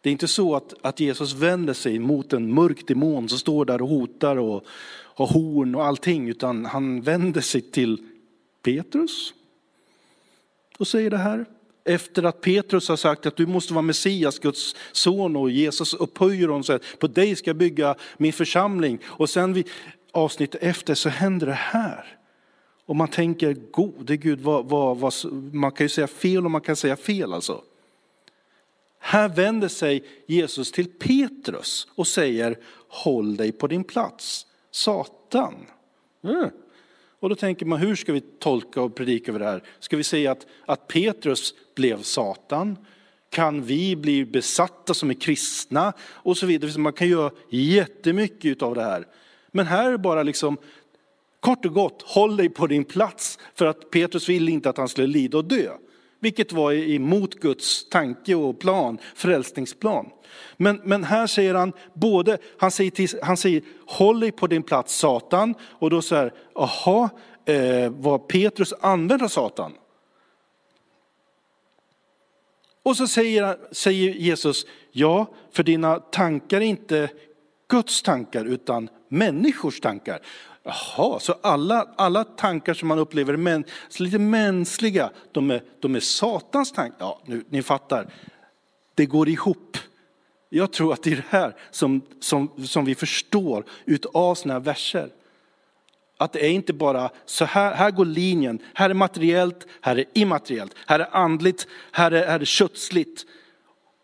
Det 0.00 0.10
är 0.10 0.12
inte 0.12 0.28
så 0.28 0.56
att, 0.56 0.74
att 0.80 1.00
Jesus 1.00 1.32
vänder 1.32 1.74
sig 1.74 1.98
mot 1.98 2.32
en 2.32 2.54
mörk 2.54 2.88
demon 2.88 3.28
som 3.28 3.38
står 3.38 3.64
där 3.64 3.82
och 3.82 3.88
hotar 3.88 4.36
och 4.36 4.66
har 5.14 5.26
horn 5.26 5.74
och 5.74 5.84
allting, 5.84 6.28
utan 6.28 6.64
han 6.64 7.00
vänder 7.00 7.40
sig 7.40 7.60
till 7.60 8.06
Petrus 8.62 9.34
och 10.78 10.88
säger 10.88 11.10
det 11.10 11.18
här 11.18 11.46
efter 11.84 12.22
att 12.22 12.40
Petrus 12.40 12.88
har 12.88 12.96
sagt 12.96 13.26
att 13.26 13.36
du 13.36 13.46
måste 13.46 13.74
vara 13.74 13.82
Messias, 13.82 14.38
Guds 14.38 14.76
son 14.92 15.36
och 15.36 15.50
Jesus 15.50 15.94
upphöjer 15.94 16.48
honom 16.48 16.64
så 16.64 16.78
på 16.98 17.06
dig 17.06 17.36
ska 17.36 17.50
jag 17.50 17.56
bygga 17.56 17.94
min 18.16 18.32
församling. 18.32 18.98
Och 19.04 19.30
sen 19.30 19.52
vid 19.52 19.68
avsnittet 20.12 20.62
efter 20.62 20.94
så 20.94 21.08
händer 21.08 21.46
det 21.46 21.52
här. 21.52 22.18
Och 22.86 22.96
man 22.96 23.08
tänker, 23.08 23.52
gode 23.70 24.16
Gud, 24.16 24.40
vad, 24.40 24.66
vad, 24.66 24.98
vad, 24.98 25.14
man 25.52 25.72
kan 25.72 25.84
ju 25.84 25.88
säga 25.88 26.06
fel 26.06 26.44
och 26.44 26.50
man 26.50 26.60
kan 26.60 26.76
säga 26.76 26.96
fel 26.96 27.32
alltså. 27.32 27.62
Här 28.98 29.28
vänder 29.28 29.68
sig 29.68 30.04
Jesus 30.26 30.72
till 30.72 30.90
Petrus 30.90 31.86
och 31.94 32.06
säger, 32.06 32.58
håll 32.88 33.36
dig 33.36 33.52
på 33.52 33.66
din 33.66 33.84
plats, 33.84 34.46
Satan. 34.70 35.54
Mm. 36.24 36.50
Och 37.20 37.28
då 37.28 37.34
tänker 37.34 37.66
man, 37.66 37.78
hur 37.78 37.96
ska 37.96 38.12
vi 38.12 38.20
tolka 38.20 38.82
och 38.82 38.94
predika 38.94 39.30
över 39.30 39.38
det 39.38 39.46
här? 39.46 39.62
Ska 39.78 39.96
vi 39.96 40.04
säga 40.04 40.32
att, 40.32 40.46
att 40.66 40.88
Petrus 40.88 41.54
blev 41.74 42.02
Satan? 42.02 42.78
Kan 43.30 43.62
vi 43.62 43.96
bli 43.96 44.24
besatta 44.24 44.94
som 44.94 45.10
är 45.10 45.14
kristna? 45.14 45.92
Och 46.00 46.36
så 46.36 46.46
vidare. 46.46 46.78
Man 46.78 46.92
kan 46.92 47.08
göra 47.08 47.30
jättemycket 47.50 48.62
av 48.62 48.74
det 48.74 48.82
här. 48.82 49.06
Men 49.50 49.66
här 49.66 49.86
är 49.86 49.92
det 49.92 49.98
bara 49.98 50.22
liksom, 50.22 50.56
kort 51.42 51.64
och 51.64 51.74
gott, 51.74 52.02
håll 52.02 52.36
dig 52.36 52.48
på 52.48 52.66
din 52.66 52.84
plats. 52.84 53.38
För 53.54 53.66
att 53.66 53.90
Petrus 53.90 54.28
ville 54.28 54.50
inte 54.50 54.70
att 54.70 54.76
han 54.76 54.88
skulle 54.88 55.06
lida 55.06 55.38
och 55.38 55.44
dö. 55.44 55.72
Vilket 56.20 56.52
var 56.52 56.72
emot 56.72 57.34
Guds 57.34 57.88
tanke 57.88 58.34
och 58.34 58.58
plan, 58.58 58.98
frälsningsplan. 59.14 60.10
Men, 60.56 60.80
men 60.84 61.04
här 61.04 61.26
säger 61.26 61.54
han 61.54 61.72
både, 61.94 62.38
han 62.58 62.70
säger, 62.70 62.90
till, 62.90 63.08
han 63.22 63.36
säger 63.36 63.62
håll 63.86 64.20
dig 64.20 64.32
på 64.32 64.46
din 64.46 64.62
plats 64.62 64.96
Satan. 64.96 65.54
Och 65.62 65.90
då 65.90 66.02
så 66.02 66.14
här, 66.14 66.32
jaha, 66.54 67.10
eh, 67.44 67.90
vad 67.90 68.28
Petrus 68.28 68.74
använder 68.80 69.28
Satan. 69.28 69.72
Och 72.82 72.96
så 72.96 73.06
säger, 73.06 73.56
säger 73.72 74.14
Jesus, 74.14 74.66
ja, 74.92 75.26
för 75.52 75.62
dina 75.62 75.98
tankar 75.98 76.60
är 76.60 76.64
inte 76.64 77.08
Guds 77.68 78.02
tankar 78.02 78.44
utan 78.44 78.88
människors 79.08 79.80
tankar. 79.80 80.20
Jaha, 80.64 81.20
så 81.20 81.34
alla, 81.42 81.88
alla 81.96 82.24
tankar 82.24 82.74
som 82.74 82.88
man 82.88 82.98
upplever 82.98 83.36
men, 83.36 83.64
lite 83.98 84.18
mänskliga, 84.18 85.10
de 85.32 85.50
är, 85.50 85.62
de 85.80 85.94
är 85.94 86.00
Satans 86.00 86.72
tankar? 86.72 86.96
Ja, 86.98 87.20
nu, 87.24 87.44
ni 87.48 87.62
fattar. 87.62 88.06
Det 88.94 89.06
går 89.06 89.28
ihop. 89.28 89.78
Jag 90.48 90.72
tror 90.72 90.92
att 90.92 91.02
det 91.02 91.12
är 91.12 91.16
det 91.16 91.24
här 91.28 91.56
som, 91.70 92.00
som, 92.20 92.66
som 92.66 92.84
vi 92.84 92.94
förstår 92.94 93.64
utav 93.84 94.34
sådana 94.34 94.54
här 94.54 94.60
verser. 94.60 95.08
Att 96.16 96.32
det 96.32 96.46
är 96.46 96.50
inte 96.50 96.72
bara 96.72 97.10
så 97.24 97.44
här, 97.44 97.74
här 97.74 97.90
går 97.90 98.04
linjen, 98.04 98.58
här 98.74 98.90
är 98.90 98.94
materiellt, 98.94 99.66
här 99.80 99.98
är 99.98 100.04
immateriellt, 100.12 100.74
här 100.86 101.00
är 101.00 101.16
andligt, 101.16 101.66
här 101.92 102.10
är, 102.10 102.26
här 102.26 102.40
är 102.40 102.44
kötsligt. 102.44 103.26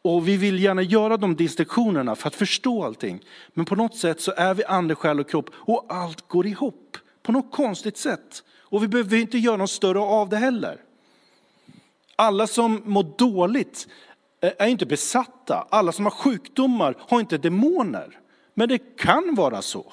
Och 0.08 0.28
vi 0.28 0.36
vill 0.36 0.62
gärna 0.62 0.82
göra 0.82 1.16
de 1.16 1.36
distinktionerna 1.36 2.16
för 2.16 2.28
att 2.28 2.34
förstå 2.34 2.84
allting. 2.84 3.20
Men 3.54 3.64
på 3.64 3.76
något 3.76 3.96
sätt 3.96 4.20
så 4.20 4.32
är 4.36 4.54
vi 4.54 4.64
ande, 4.64 4.94
själ 4.94 5.20
och 5.20 5.30
kropp 5.30 5.50
och 5.54 5.86
allt 5.88 6.28
går 6.28 6.46
ihop 6.46 6.96
på 7.22 7.32
något 7.32 7.52
konstigt 7.52 7.96
sätt. 7.96 8.44
Och 8.60 8.82
vi 8.82 8.88
behöver 8.88 9.16
inte 9.16 9.38
göra 9.38 9.56
något 9.56 9.70
större 9.70 9.98
av 9.98 10.28
det 10.28 10.36
heller. 10.36 10.80
Alla 12.16 12.46
som 12.46 12.82
mår 12.84 13.06
dåligt 13.18 13.88
eh, 14.40 14.52
är 14.58 14.66
inte 14.66 14.86
besatta. 14.86 15.66
Alla 15.70 15.92
som 15.92 16.06
har 16.06 16.10
sjukdomar 16.10 16.94
har 16.98 17.20
inte 17.20 17.38
demoner. 17.38 18.18
Men 18.54 18.68
det 18.68 18.78
kan 18.78 19.34
vara 19.34 19.62
så. 19.62 19.92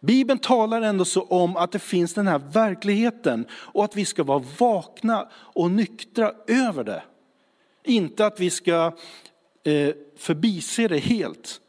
Bibeln 0.00 0.38
talar 0.38 0.82
ändå 0.82 1.04
så 1.04 1.22
om 1.22 1.56
att 1.56 1.72
det 1.72 1.78
finns 1.78 2.14
den 2.14 2.26
här 2.26 2.38
verkligheten 2.38 3.46
och 3.50 3.84
att 3.84 3.96
vi 3.96 4.04
ska 4.04 4.24
vara 4.24 4.44
vakna 4.58 5.28
och 5.34 5.70
nyktra 5.70 6.32
över 6.46 6.84
det. 6.84 7.02
Inte 7.88 8.26
att 8.26 8.40
vi 8.40 8.50
ska 8.50 8.92
eh, 9.64 9.94
förbise 10.16 10.88
det 10.88 10.98
helt. 10.98 11.60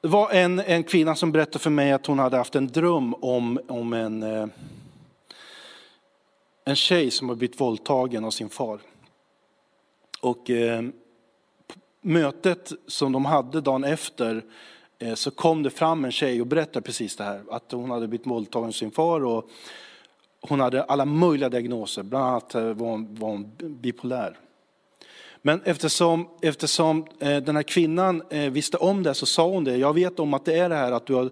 Det 0.00 0.08
var 0.08 0.30
en, 0.30 0.58
en 0.58 0.84
kvinna 0.84 1.14
som 1.14 1.32
berättade 1.32 1.58
för 1.58 1.70
mig 1.70 1.92
att 1.92 2.06
hon 2.06 2.18
hade 2.18 2.36
haft 2.36 2.54
en 2.54 2.66
dröm 2.66 3.14
om, 3.14 3.60
om 3.68 3.92
en, 3.92 4.22
eh, 4.22 4.46
en 6.64 6.76
tjej 6.76 7.10
som 7.10 7.28
har 7.28 7.36
blivit 7.36 7.60
våldtagen 7.60 8.24
av 8.24 8.30
sin 8.30 8.48
far. 8.48 8.80
Och 10.20 10.50
eh, 10.50 10.82
mötet 12.00 12.72
som 12.86 13.12
de 13.12 13.24
hade 13.24 13.60
dagen 13.60 13.84
efter 13.84 14.44
eh, 14.98 15.14
så 15.14 15.30
kom 15.30 15.62
det 15.62 15.70
fram 15.70 16.04
en 16.04 16.12
tjej 16.12 16.40
och 16.40 16.46
berättade 16.46 16.82
precis 16.82 17.16
det 17.16 17.24
här. 17.24 17.44
Att 17.50 17.72
hon 17.72 17.90
hade 17.90 18.08
blivit 18.08 18.26
våldtagen 18.26 18.68
av 18.68 18.72
sin 18.72 18.90
far 18.90 19.24
och 19.24 19.50
hon 20.40 20.60
hade 20.60 20.82
alla 20.82 21.04
möjliga 21.04 21.48
diagnoser, 21.48 22.02
bland 22.02 22.24
annat 22.24 22.54
eh, 22.54 22.62
var 22.62 22.90
hon, 22.90 23.14
var 23.14 23.28
hon 23.28 23.50
bipolär. 23.58 24.38
Men 25.42 25.62
eftersom, 25.64 26.28
eftersom 26.42 27.06
eh, 27.20 27.36
den 27.36 27.56
här 27.56 27.62
kvinnan 27.62 28.22
eh, 28.30 28.50
visste 28.50 28.76
om 28.76 29.02
det 29.02 29.14
så 29.14 29.26
sa 29.26 29.48
hon 29.48 29.64
det. 29.64 29.76
Jag 29.76 29.94
vet 29.94 30.18
om 30.18 30.34
att 30.34 30.44
det 30.44 30.58
är 30.58 30.68
det 30.68 30.74
här 30.74 30.92
att 30.92 31.06
du 31.06 31.14
har, 31.14 31.30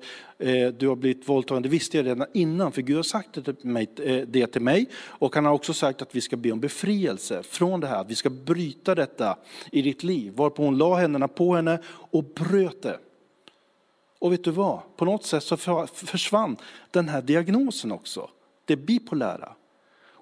du 0.71 0.89
har 0.89 0.97
blivit 0.97 1.29
våldtagen. 1.29 1.63
Det 1.63 1.69
visste 1.69 1.97
jag 1.97 2.07
redan 2.07 2.27
innan 2.35 2.73
för 2.73 2.83
Gud 2.83 2.97
har 2.97 3.03
sagt 3.03 3.33
det 3.33 3.43
till, 3.43 3.69
mig, 3.69 3.89
det 4.29 4.47
till 4.47 4.63
mig. 4.63 4.87
Och 4.97 5.35
han 5.35 5.45
har 5.45 5.53
också 5.53 5.73
sagt 5.73 6.03
att 6.03 6.15
vi 6.15 6.21
ska 6.21 6.37
be 6.37 6.53
om 6.53 6.61
befrielse 6.61 7.43
från 7.43 7.81
det 7.81 7.87
här. 7.87 8.01
Att 8.01 8.11
vi 8.11 8.15
ska 8.15 8.31
bryta 8.31 8.95
detta 8.95 9.39
i 9.73 9.83
ditt 9.83 10.03
liv. 10.03 10.33
Varpå 10.37 10.65
hon 10.65 10.79
la 10.79 10.95
händerna 10.95 11.29
på 11.29 11.55
henne 11.55 11.79
och 11.87 12.25
bröt 12.25 12.83
det. 12.83 12.99
Och 14.19 14.33
vet 14.33 14.45
du 14.45 14.51
vad? 14.51 14.81
På 14.97 15.05
något 15.05 15.25
sätt 15.25 15.43
så 15.43 15.57
försvann 15.87 16.57
den 16.91 17.09
här 17.09 17.23
diagnosen 17.23 17.93
också. 17.93 18.31
Det 18.67 18.77
bipolära. 18.77 19.53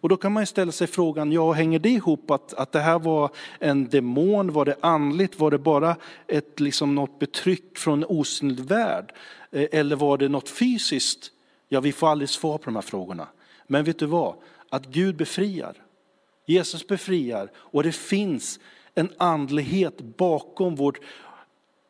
Och 0.04 0.08
då 0.08 0.16
kan 0.16 0.32
man 0.32 0.46
ställa 0.46 0.72
sig 0.72 0.86
frågan, 0.86 1.32
ja 1.32 1.52
hänger 1.52 1.78
det 1.78 1.90
ihop 1.90 2.30
att, 2.30 2.54
att 2.54 2.72
det 2.72 2.80
här 2.80 2.98
var 2.98 3.30
en 3.58 3.88
demon, 3.88 4.52
var 4.52 4.64
det 4.64 4.76
andligt, 4.80 5.38
var 5.38 5.50
det 5.50 5.58
bara 5.58 5.96
ett, 6.26 6.60
liksom 6.60 6.94
något 6.94 7.18
betryck 7.18 7.78
från 7.78 8.02
en 8.02 8.08
osynlig 8.08 8.64
värld? 8.64 9.12
Eh, 9.50 9.68
eller 9.72 9.96
var 9.96 10.18
det 10.18 10.28
något 10.28 10.48
fysiskt? 10.48 11.30
Ja, 11.68 11.80
vi 11.80 11.92
får 11.92 12.08
aldrig 12.08 12.28
svar 12.28 12.58
på 12.58 12.64
de 12.64 12.74
här 12.74 12.82
frågorna. 12.82 13.28
Men 13.66 13.84
vet 13.84 13.98
du 13.98 14.06
vad? 14.06 14.34
Att 14.70 14.86
Gud 14.86 15.16
befriar. 15.16 15.74
Jesus 16.46 16.86
befriar 16.86 17.50
och 17.56 17.82
det 17.82 17.92
finns 17.92 18.60
en 18.94 19.10
andlighet 19.18 20.00
bakom 20.00 20.76
vårt, 20.76 21.00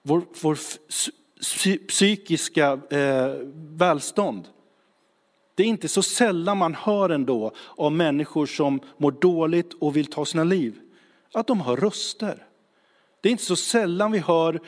vår, 0.02 0.22
vår 0.42 0.58
psykiska 1.88 2.80
eh, 2.90 3.34
välstånd. 3.54 4.48
Det 5.54 5.62
är 5.62 5.66
inte 5.66 5.88
så 5.88 6.02
sällan 6.02 6.58
man 6.58 6.74
hör 6.74 7.10
ändå 7.10 7.52
av 7.76 7.92
människor 7.92 8.46
som 8.46 8.80
mår 8.96 9.12
dåligt 9.12 9.74
och 9.74 9.96
vill 9.96 10.06
ta 10.06 10.24
sina 10.24 10.44
liv, 10.44 10.80
att 11.32 11.46
de 11.46 11.60
har 11.60 11.76
röster. 11.76 12.46
Det 13.20 13.28
är 13.28 13.30
inte 13.30 13.44
så 13.44 13.56
sällan 13.56 14.12
vi 14.12 14.18
hör 14.18 14.60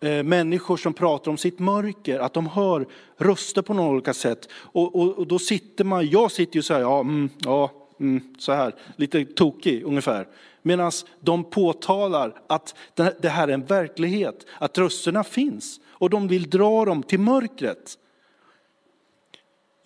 eh, 0.00 0.22
människor 0.22 0.76
som 0.76 0.94
pratar 0.94 1.30
om 1.30 1.36
sitt 1.36 1.58
mörker, 1.58 2.18
att 2.18 2.34
de 2.34 2.46
hör 2.46 2.86
röster 3.16 3.62
på 3.62 3.74
något 3.74 3.92
olika 3.92 4.14
sätt. 4.14 4.48
Och, 4.52 4.96
och, 4.96 5.18
och, 5.18 5.26
då 5.26 5.38
sitter 5.38 5.84
man, 5.84 6.08
jag 6.08 6.32
sitter 6.32 6.56
ju 6.56 6.62
så 6.62 6.74
här, 6.74 6.80
ja, 6.80 7.00
mm, 7.00 7.30
ja 7.38 7.70
mm, 8.00 8.34
så 8.38 8.52
här, 8.52 8.74
lite 8.96 9.24
tokig 9.24 9.82
ungefär. 9.82 10.28
Medan 10.62 10.92
de 11.20 11.44
påtalar 11.44 12.40
att 12.46 12.74
det 12.94 13.28
här 13.28 13.48
är 13.48 13.52
en 13.52 13.64
verklighet, 13.64 14.46
att 14.58 14.78
rösterna 14.78 15.24
finns. 15.24 15.80
Och 15.88 16.10
de 16.10 16.28
vill 16.28 16.50
dra 16.50 16.84
dem 16.84 17.02
till 17.02 17.20
mörkret. 17.20 17.98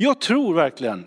Jag 0.03 0.21
tror 0.21 0.55
verkligen 0.55 1.07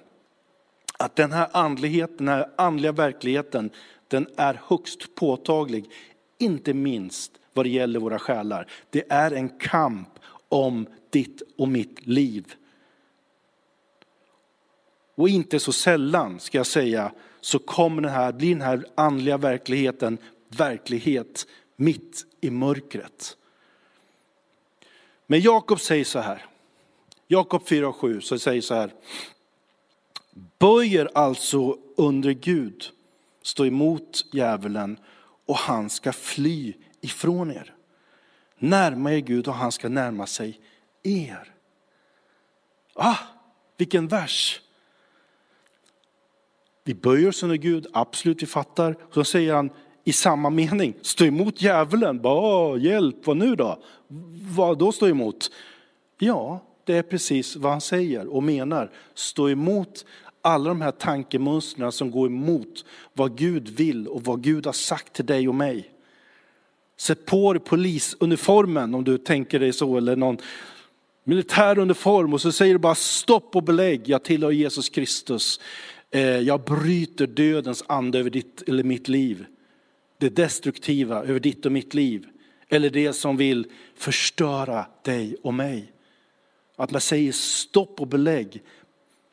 att 1.00 1.16
den 1.16 1.32
här 1.32 1.50
andligheten, 1.52 2.18
den 2.18 2.28
här 2.28 2.50
andliga 2.56 2.92
verkligheten, 2.92 3.70
den 4.08 4.28
är 4.36 4.62
högst 4.68 5.16
påtaglig. 5.16 5.92
Inte 6.38 6.74
minst 6.74 7.32
vad 7.54 7.66
det 7.66 7.70
gäller 7.70 8.00
våra 8.00 8.20
själar. 8.20 8.68
Det 8.90 9.12
är 9.12 9.32
en 9.32 9.50
kamp 9.50 10.10
om 10.50 10.88
ditt 11.10 11.42
och 11.58 11.68
mitt 11.68 12.08
liv. 12.08 12.54
Och 15.16 15.30
inte 15.30 15.60
så 15.60 15.72
sällan, 15.72 16.40
ska 16.40 16.58
jag 16.58 16.68
säga, 16.68 17.12
så 17.42 17.60
kommer 17.60 18.02
den 18.02 18.12
här, 18.12 18.32
blir 18.32 18.50
den 18.50 18.62
här 18.62 18.86
andliga 18.96 19.38
verkligheten 19.38 20.18
verklighet 20.50 21.48
mitt 21.76 22.26
i 22.42 22.50
mörkret. 22.50 23.38
Men 25.28 25.42
Jakob 25.42 25.80
säger 25.80 26.06
så 26.06 26.20
här, 26.20 26.46
Jakob 27.28 27.68
4 27.68 27.88
och 27.88 27.96
7 27.96 28.22
så 28.22 28.40
säger 28.40 28.62
så 28.62 28.74
här. 28.74 28.94
Böjer 30.60 31.10
alltså 31.14 31.78
under 31.98 32.32
Gud, 32.32 32.84
stå 33.42 33.66
emot 33.66 34.26
djävulen 34.32 35.00
och 35.46 35.56
han 35.56 35.90
ska 35.90 36.14
fly 36.14 36.74
ifrån 37.02 37.52
er. 37.52 37.74
Närma 38.58 39.14
er 39.14 39.20
Gud 39.20 39.48
och 39.48 39.54
han 39.54 39.72
ska 39.72 39.90
närma 39.90 40.28
sig 40.28 40.60
er. 41.04 41.54
Ah, 42.94 43.18
vilken 43.78 44.08
vers! 44.08 44.62
Vi 46.84 46.94
böjer 46.94 47.30
oss 47.30 47.44
under 47.44 47.56
Gud, 47.56 47.88
absolut 47.94 48.42
vi 48.42 48.46
fattar. 48.46 48.96
Så 49.12 49.24
säger 49.24 49.54
han 49.54 49.70
i 50.04 50.14
samma 50.14 50.50
mening, 50.50 50.94
stå 51.02 51.26
emot 51.26 51.62
djävulen. 51.62 52.22
Bara, 52.22 52.78
hjälp, 52.78 53.28
vad 53.28 53.38
nu 53.38 53.56
då? 53.56 53.84
Vad 54.56 54.78
då 54.78 54.92
stå 54.92 55.08
emot? 55.08 55.52
Ja, 56.18 56.62
det 56.86 56.96
är 56.96 57.02
precis 57.04 57.56
vad 57.56 57.72
han 57.72 57.82
säger 57.82 58.28
och 58.28 58.44
menar. 58.44 58.92
Stå 59.14 59.50
emot 59.50 60.06
alla 60.42 60.70
de 60.70 60.82
här 60.82 60.92
tankemönstren 60.92 61.92
som 61.92 62.12
går 62.12 62.28
emot 62.28 62.86
vad 63.14 63.38
Gud 63.38 63.70
vill 63.70 64.08
och 64.08 64.24
vad 64.24 64.44
Gud 64.44 64.66
har 64.66 64.74
sagt 64.74 65.14
till 65.14 65.26
dig 65.26 65.48
och 65.48 65.56
mig. 65.56 65.92
Sätt 66.98 67.26
på 67.26 67.54
dig 67.54 67.62
polisuniformen 67.62 68.96
om 68.96 69.04
du 69.04 69.18
tänker 69.18 69.60
dig 69.60 69.74
så, 69.74 69.98
eller 69.98 70.16
någon 70.16 70.38
militär 71.24 71.80
uniform 71.80 72.34
och 72.34 72.42
så 72.42 72.52
säger 72.52 72.74
du 72.74 72.80
bara 72.80 72.96
stopp 72.96 73.56
och 73.56 73.64
belägg, 73.64 74.02
jag 74.06 74.24
tillhör 74.24 74.52
Jesus 74.52 74.90
Kristus. 74.90 75.60
Eh, 76.12 76.22
jag 76.22 76.64
bryter 76.64 77.28
dödens 77.28 77.84
ande 77.88 78.20
över 78.20 78.30
ditt 78.30 78.62
eller 78.68 78.84
mitt 78.84 79.08
liv. 79.08 79.46
Det 80.18 80.30
destruktiva 80.30 81.24
över 81.24 81.40
ditt 81.40 81.66
och 81.66 81.72
mitt 81.72 81.94
liv. 81.94 82.26
Eller 82.70 82.90
det 82.90 83.14
som 83.14 83.38
vill 83.38 83.68
förstöra 83.96 84.86
dig 85.04 85.38
och 85.44 85.54
mig. 85.54 85.92
Att 86.76 86.92
man 86.92 87.02
säger 87.02 87.32
stopp 87.32 88.02
och 88.02 88.08
belägg. 88.08 88.64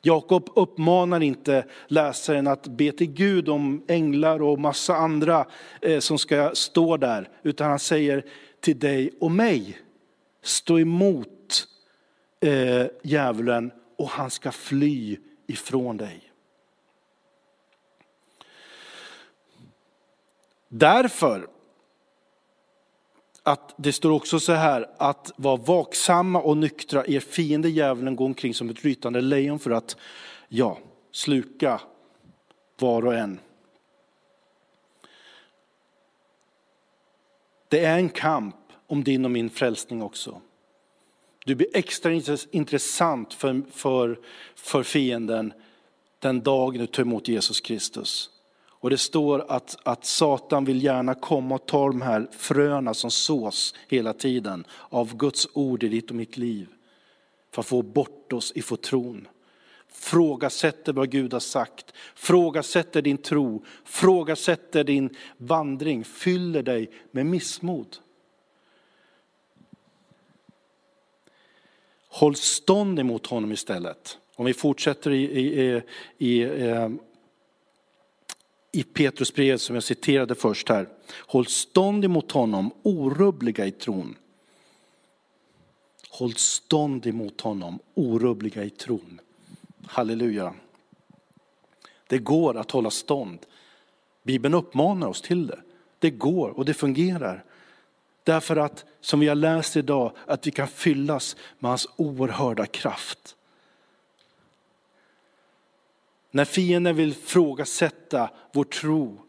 Jakob 0.02 0.50
uppmanar 0.55 1.22
inte 1.22 1.64
läsaren 1.87 2.46
att 2.46 2.66
be 2.66 2.92
till 2.92 3.12
Gud 3.12 3.48
om 3.48 3.85
änglar 3.88 4.42
och 4.42 4.59
massa 4.59 4.96
andra 4.96 5.46
eh, 5.81 5.98
som 5.98 6.18
ska 6.18 6.50
stå 6.55 6.96
där, 6.96 7.28
utan 7.42 7.70
han 7.70 7.78
säger 7.78 8.24
till 8.61 8.78
dig 8.78 9.11
och 9.20 9.31
mig, 9.31 9.78
stå 10.42 10.78
emot 10.78 11.68
eh, 12.40 12.87
djävulen 13.02 13.72
och 13.96 14.09
han 14.09 14.31
ska 14.31 14.52
fly 14.52 15.16
ifrån 15.46 15.96
dig. 15.96 16.33
Därför 20.68 21.46
att 23.42 23.74
det 23.76 23.92
står 23.92 24.11
också 24.11 24.40
så 24.40 24.52
här 24.52 24.90
att 24.96 25.33
vara 25.37 25.57
vaksamma 25.57 26.40
och 26.40 26.57
nyktra. 26.57 27.07
Er 27.07 27.20
fiende 27.20 27.70
djävulen 27.70 28.16
går 28.16 28.24
omkring 28.24 28.55
som 28.55 28.70
ett 28.70 28.85
rytande 28.85 29.20
lejon 29.20 29.59
för 29.59 29.70
att 29.70 29.96
ja, 30.48 30.78
sluka 31.11 31.81
var 32.78 33.07
och 33.07 33.14
en. 33.14 33.40
Det 37.68 37.85
är 37.85 37.96
en 37.96 38.09
kamp 38.09 38.57
om 38.87 39.05
din 39.05 39.24
och 39.24 39.31
min 39.31 39.50
frälsning 39.50 40.02
också. 40.02 40.40
Du 41.44 41.55
blir 41.55 41.68
extra 41.74 42.12
intressant 42.50 43.35
för, 43.35 43.62
för, 43.70 44.18
för 44.55 44.83
fienden 44.83 45.52
den 46.18 46.42
dag 46.42 46.78
du 46.78 46.87
tar 46.87 47.02
emot 47.02 47.28
Jesus 47.28 47.61
Kristus. 47.61 48.31
Och 48.82 48.90
det 48.90 48.98
står 48.98 49.44
att, 49.48 49.76
att 49.82 50.04
Satan 50.04 50.64
vill 50.64 50.84
gärna 50.84 51.14
komma 51.14 51.54
och 51.54 51.66
ta 51.66 51.86
de 51.86 52.02
här 52.02 52.28
fröna 52.32 52.94
som 52.94 53.10
sås 53.10 53.74
hela 53.88 54.12
tiden 54.12 54.64
av 54.88 55.16
Guds 55.16 55.48
ord 55.52 55.82
i 55.82 55.88
ditt 55.88 56.10
och 56.10 56.16
mitt 56.16 56.36
liv. 56.36 56.68
För 57.50 57.62
att 57.62 57.66
få 57.66 57.82
bort 57.82 58.32
oss 58.32 58.52
ifrån 58.54 58.78
tron. 58.78 59.28
Frågasätter 59.88 60.92
vad 60.92 61.10
Gud 61.10 61.32
har 61.32 61.40
sagt, 61.40 61.92
frågasätter 62.14 63.02
din 63.02 63.18
tro, 63.18 63.64
frågasätter 63.84 64.84
din 64.84 65.16
vandring, 65.36 66.04
fyller 66.04 66.62
dig 66.62 66.90
med 67.10 67.26
missmod. 67.26 67.96
Håll 72.08 72.36
stånd 72.36 72.98
emot 72.98 73.26
honom 73.26 73.52
istället 73.52 74.18
Om 74.34 74.46
vi 74.46 74.54
fortsätter 74.54 75.10
i, 75.10 75.22
i, 75.22 75.60
i, 75.72 75.82
i 76.18 76.42
eh, 76.42 76.88
i 78.72 78.82
Petrusbrevet 78.82 79.61
som 79.61 79.74
jag 79.74 79.85
citerade 79.85 80.35
först 80.35 80.68
här. 80.68 80.88
Håll 81.26 81.46
stånd 81.46 82.04
emot 82.04 82.32
honom, 82.32 82.70
orubbliga 82.82 83.66
i 83.66 83.70
tron. 83.70 84.16
Håll 86.11 86.35
stånd 86.35 87.06
emot 87.06 87.40
honom, 87.40 87.78
orubbliga 87.94 88.64
i 88.64 88.70
tron. 88.70 89.20
Halleluja. 89.87 90.54
Det 92.06 92.18
går 92.18 92.56
att 92.56 92.70
hålla 92.70 92.90
stånd. 92.90 93.38
Bibeln 94.22 94.54
uppmanar 94.54 95.06
oss 95.06 95.22
till 95.22 95.46
det. 95.46 95.58
Det 95.98 96.11
går 96.11 96.48
och 96.48 96.64
det 96.64 96.74
fungerar. 96.74 97.44
Därför 98.24 98.56
att, 98.56 98.85
som 99.00 99.20
vi 99.20 99.28
har 99.28 99.35
läst 99.35 99.76
idag, 99.76 100.12
att 100.26 100.46
vi 100.46 100.50
kan 100.50 100.68
fyllas 100.68 101.37
med 101.58 101.70
hans 101.70 101.88
oerhörda 101.96 102.66
kraft. 102.66 103.37
När 106.34 106.44
fienden 106.44 106.96
vill 106.96 107.14
frågasätta 107.14 108.30
vår 108.52 108.64
tro, 108.64 109.20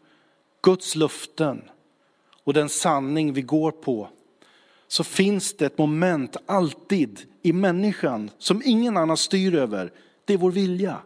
Guds 0.62 0.96
löften 0.96 1.62
och 2.44 2.52
den 2.52 2.68
sanning 2.68 3.32
vi 3.32 3.42
går 3.42 3.70
på, 3.70 4.08
så 4.88 5.04
finns 5.04 5.56
det 5.56 5.66
ett 5.66 5.78
moment 5.78 6.36
alltid 6.46 7.20
i 7.42 7.52
människan 7.52 8.30
som 8.38 8.62
ingen 8.64 8.96
annan 8.96 9.16
styr 9.16 9.54
över. 9.54 9.92
Det 10.24 10.34
är 10.34 10.38
vår 10.38 10.50
vilja. 10.50 10.98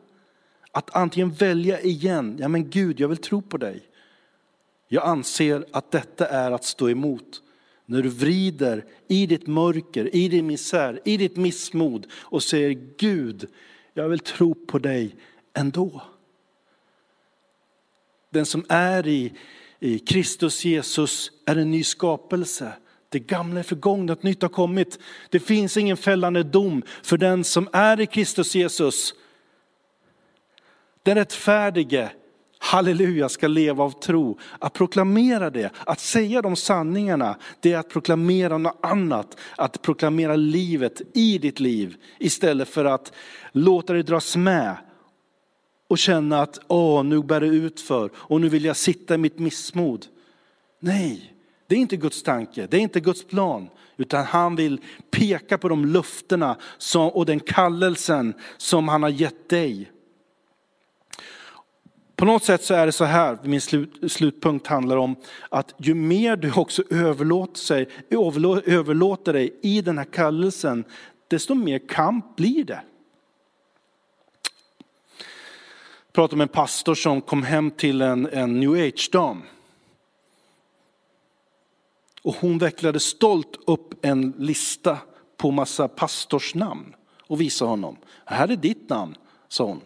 Att 0.72 0.96
antingen 0.96 1.30
välja 1.30 1.80
igen, 1.80 2.36
ja 2.40 2.48
men 2.48 2.70
Gud 2.70 3.00
jag 3.00 3.08
vill 3.08 3.18
tro 3.18 3.42
på 3.42 3.56
dig. 3.56 3.82
Jag 4.88 5.04
anser 5.04 5.64
att 5.72 5.90
detta 5.90 6.26
är 6.26 6.50
att 6.50 6.64
stå 6.64 6.90
emot. 6.90 7.42
När 7.86 8.02
du 8.02 8.08
vrider 8.08 8.84
i 9.08 9.26
ditt 9.26 9.46
mörker, 9.46 10.16
i 10.16 10.28
din 10.28 10.46
misär, 10.46 11.00
i 11.04 11.16
ditt 11.16 11.36
missmod 11.36 12.06
och 12.12 12.42
säger 12.42 12.78
Gud, 12.96 13.46
jag 13.94 14.08
vill 14.08 14.18
tro 14.18 14.54
på 14.54 14.78
dig 14.78 15.16
ändå. 15.54 16.02
Den 18.30 18.46
som 18.46 18.64
är 18.68 19.06
i, 19.06 19.32
i 19.80 19.98
Kristus 19.98 20.64
Jesus 20.64 21.30
är 21.46 21.56
en 21.56 21.70
ny 21.70 21.84
skapelse. 21.84 22.72
Det 23.08 23.18
gamla 23.18 23.58
är 23.58 23.64
förgånget, 23.64 24.08
något 24.08 24.22
nytt 24.22 24.42
har 24.42 24.48
kommit. 24.48 24.98
Det 25.30 25.40
finns 25.40 25.76
ingen 25.76 25.96
fällande 25.96 26.42
dom 26.42 26.82
för 27.02 27.16
den 27.16 27.44
som 27.44 27.68
är 27.72 28.00
i 28.00 28.06
Kristus 28.06 28.54
Jesus. 28.54 29.14
Den 31.02 31.14
rättfärdige, 31.14 32.10
halleluja, 32.58 33.28
ska 33.28 33.48
leva 33.48 33.84
av 33.84 33.90
tro. 33.90 34.38
Att 34.58 34.72
proklamera 34.72 35.50
det, 35.50 35.70
att 35.86 36.00
säga 36.00 36.42
de 36.42 36.56
sanningarna, 36.56 37.36
det 37.60 37.72
är 37.72 37.78
att 37.78 37.88
proklamera 37.88 38.58
något 38.58 38.78
annat. 38.82 39.38
Att 39.56 39.82
proklamera 39.82 40.36
livet 40.36 41.02
i 41.14 41.38
ditt 41.38 41.60
liv 41.60 41.96
istället 42.18 42.68
för 42.68 42.84
att 42.84 43.12
låta 43.52 43.92
det 43.92 44.02
dras 44.02 44.36
med 44.36 44.76
och 45.88 45.98
känna 45.98 46.40
att 46.40 46.58
åh, 46.68 47.04
nu 47.04 47.22
bär 47.22 47.40
det 47.40 47.46
ut 47.46 47.80
för 47.80 48.10
och 48.16 48.40
nu 48.40 48.48
vill 48.48 48.64
jag 48.64 48.76
sitta 48.76 49.14
i 49.14 49.18
mitt 49.18 49.38
missmod. 49.38 50.06
Nej, 50.80 51.34
det 51.66 51.74
är 51.74 51.78
inte 51.78 51.96
Guds 51.96 52.22
tanke, 52.22 52.66
det 52.70 52.76
är 52.76 52.80
inte 52.80 53.00
Guds 53.00 53.24
plan, 53.24 53.68
utan 53.96 54.24
han 54.24 54.56
vill 54.56 54.80
peka 55.10 55.58
på 55.58 55.68
de 55.68 55.84
löftena 55.84 56.56
som, 56.78 57.08
och 57.08 57.26
den 57.26 57.40
kallelsen 57.40 58.34
som 58.56 58.88
han 58.88 59.02
har 59.02 59.10
gett 59.10 59.48
dig. 59.48 59.90
På 62.16 62.24
något 62.24 62.44
sätt 62.44 62.64
så 62.64 62.74
är 62.74 62.86
det 62.86 62.92
så 62.92 63.04
här, 63.04 63.38
min 63.42 63.60
slut, 63.60 64.12
slutpunkt 64.12 64.66
handlar 64.66 64.96
om 64.96 65.16
att 65.48 65.74
ju 65.78 65.94
mer 65.94 66.36
du 66.36 66.52
också 66.52 66.82
överlåter, 66.90 67.60
sig, 67.60 67.88
överlåter 68.10 69.32
dig 69.32 69.58
i 69.62 69.80
den 69.80 69.98
här 69.98 70.04
kallelsen, 70.04 70.84
desto 71.28 71.54
mer 71.54 71.78
kamp 71.88 72.36
blir 72.36 72.64
det. 72.64 72.80
Jag 75.20 75.97
pratade 76.12 76.36
med 76.36 76.44
en 76.44 76.48
pastor 76.48 76.94
som 76.94 77.20
kom 77.20 77.42
hem 77.42 77.70
till 77.70 78.02
en, 78.02 78.26
en 78.26 78.60
new 78.60 78.72
age-dam. 78.72 79.42
Och 82.22 82.34
hon 82.34 82.58
vecklade 82.58 83.00
stolt 83.00 83.58
upp 83.66 84.04
en 84.04 84.34
lista 84.38 84.98
på 85.36 85.50
massa 85.50 85.88
pastorsnamn 85.88 86.94
och 87.26 87.40
visade 87.40 87.70
honom. 87.70 87.96
Här 88.24 88.48
är 88.48 88.56
ditt 88.56 88.88
namn, 88.88 89.14
sa 89.48 89.64
hon. 89.64 89.80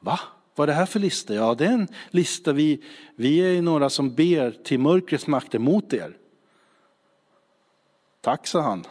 Va? 0.00 0.20
Vad 0.54 0.68
är 0.68 0.72
det 0.72 0.78
här 0.78 0.86
för 0.86 1.00
lista? 1.00 1.34
Ja, 1.34 1.54
det 1.54 1.66
är 1.66 1.72
en 1.72 1.88
lista, 2.10 2.52
vi, 2.52 2.84
vi 3.16 3.38
är 3.38 3.62
några 3.62 3.90
som 3.90 4.14
ber 4.14 4.50
till 4.50 4.80
mörkrets 4.80 5.26
makter 5.26 5.58
mot 5.58 5.92
er. 5.92 6.16
Tack, 8.20 8.46
sa 8.46 8.60
han. 8.60 8.84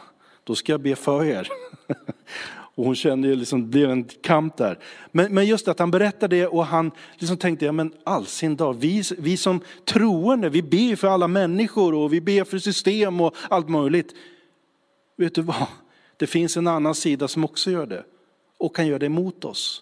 Då 0.44 0.56
ska 0.56 0.72
jag 0.72 0.82
be 0.82 0.96
för 0.96 1.26
er. 1.26 1.48
Och 2.78 2.86
hon 2.86 2.96
kände 2.96 3.28
ju 3.28 3.36
liksom, 3.36 3.62
det 3.62 3.68
blev 3.68 3.92
en 3.92 4.04
kamp 4.04 4.58
där. 4.58 4.80
Men, 5.12 5.34
men 5.34 5.46
just 5.46 5.68
att 5.68 5.80
han 5.80 5.92
berättade 5.92 6.36
det 6.36 6.48
och 6.48 6.66
han 6.66 6.92
liksom 7.16 7.38
tänkte, 7.38 7.66
ja 7.66 7.72
men 7.72 7.94
all 8.04 8.26
sin 8.26 8.56
dag, 8.56 8.74
vi, 8.74 9.04
vi 9.18 9.38
som 9.38 9.62
troende, 9.86 10.50
vi 10.50 10.62
ber 10.62 10.96
för 10.96 11.08
alla 11.08 11.28
människor 11.28 11.94
och 11.94 12.14
vi 12.14 12.22
ber 12.22 12.44
för 12.44 12.60
system 12.60 13.22
och 13.22 13.36
allt 13.50 13.70
möjligt. 13.70 14.16
Vet 15.18 15.36
du 15.36 15.42
vad? 15.42 15.68
Det 16.18 16.28
finns 16.28 16.58
en 16.58 16.68
annan 16.68 16.96
sida 16.96 17.28
som 17.28 17.46
också 17.46 17.72
gör 17.72 17.86
det 17.86 18.04
och 18.58 18.76
kan 18.76 18.88
göra 18.88 19.00
det 19.00 19.10
mot 19.10 19.46
oss. 19.46 19.82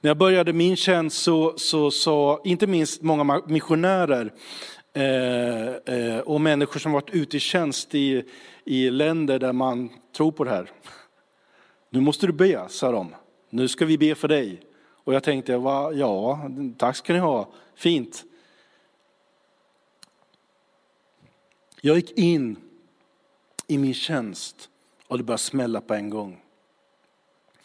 När 0.00 0.10
jag 0.10 0.18
började 0.18 0.52
min 0.52 0.76
tjänst 0.76 1.28
så 1.56 1.90
sa 1.90 2.40
inte 2.44 2.66
minst 2.66 3.02
många 3.02 3.42
missionärer 3.46 4.32
eh, 4.94 5.96
eh, 5.96 6.18
och 6.18 6.40
människor 6.40 6.80
som 6.80 6.92
varit 6.92 7.10
ute 7.10 7.36
i 7.36 7.40
tjänst 7.40 7.94
i, 7.94 8.24
i 8.64 8.90
länder 8.90 9.38
där 9.38 9.52
man 9.52 9.90
tror 10.16 10.32
på 10.32 10.44
det 10.44 10.50
här. 10.50 10.70
Nu 11.90 12.00
måste 12.00 12.26
du 12.26 12.32
be, 12.32 12.68
sa 12.68 12.92
de. 12.92 13.14
Nu 13.50 13.68
ska 13.68 13.86
vi 13.86 13.98
be 13.98 14.14
för 14.14 14.28
dig. 14.28 14.60
Och 15.04 15.14
jag 15.14 15.22
tänkte, 15.22 15.56
va, 15.56 15.92
ja, 15.92 16.40
tack 16.78 16.96
ska 16.96 17.12
ni 17.12 17.18
ha, 17.18 17.52
fint. 17.74 18.24
Jag 21.80 21.96
gick 21.96 22.18
in 22.18 22.56
i 23.66 23.78
min 23.78 23.94
tjänst 23.94 24.68
och 25.06 25.18
det 25.18 25.24
började 25.24 25.42
smälla 25.42 25.80
på 25.80 25.94
en 25.94 26.10
gång. 26.10 26.42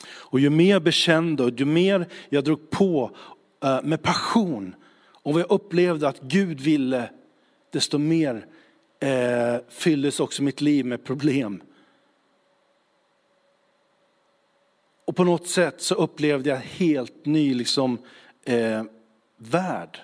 Och 0.08 0.40
ju 0.40 0.50
mer 0.50 0.72
jag 0.72 0.84
bekände 0.84 1.44
och 1.44 1.60
ju 1.60 1.66
mer 1.66 2.08
jag 2.30 2.44
drog 2.44 2.70
på 2.70 3.12
eh, 3.64 3.82
med 3.84 4.02
passion 4.02 4.76
och 5.06 5.34
vad 5.34 5.42
jag 5.42 5.52
upplevde 5.52 6.08
att 6.08 6.22
Gud 6.22 6.60
ville, 6.60 7.10
desto 7.72 7.98
mer 7.98 8.46
eh, 9.00 9.58
fylldes 9.70 10.20
också 10.20 10.44
mitt 10.44 10.62
liv 10.62 10.86
med 10.86 11.04
problem. 11.04 11.64
Och 15.06 15.16
på 15.16 15.24
något 15.24 15.48
sätt 15.48 15.82
så 15.82 15.96
upplevde 15.96 16.50
jag 16.50 16.56
en 16.58 16.64
helt 16.64 17.26
ny 17.26 17.54
liksom, 17.54 17.98
eh, 18.44 18.84
värld. 19.38 20.00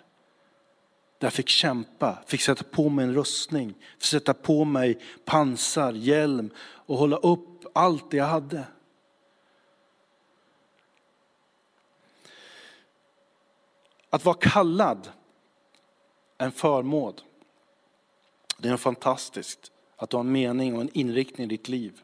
Där 1.18 1.26
jag 1.26 1.34
fick 1.34 1.50
kämpa, 1.50 2.24
fick 2.28 2.42
sätta 2.42 2.64
på 2.64 2.90
mig 2.90 3.06
en 3.06 3.14
rustning, 3.14 3.74
fick 4.00 4.08
sätta 4.08 4.34
på 4.34 4.66
mig 4.66 5.00
pansar, 5.26 5.94
hjälm 5.94 6.50
och 6.58 6.98
hålla 6.98 7.18
upp 7.18 7.66
allt 7.74 8.12
det 8.12 8.18
jag 8.18 8.26
hade. 8.26 8.64
Att 14.10 14.26
vara 14.26 14.38
kallad 14.40 15.10
är 16.38 16.46
en 16.46 16.52
förmåd 16.52 17.22
det 18.64 18.70
är 18.70 18.78
fantastiskt 18.78 19.72
att 19.96 20.10
du 20.10 20.18
har 20.18 20.24
en 20.24 20.32
mening 20.32 20.76
och 20.76 20.82
en 20.82 20.90
inriktning 20.94 21.46
i 21.46 21.50
ditt 21.50 21.70
liv. 21.70 22.02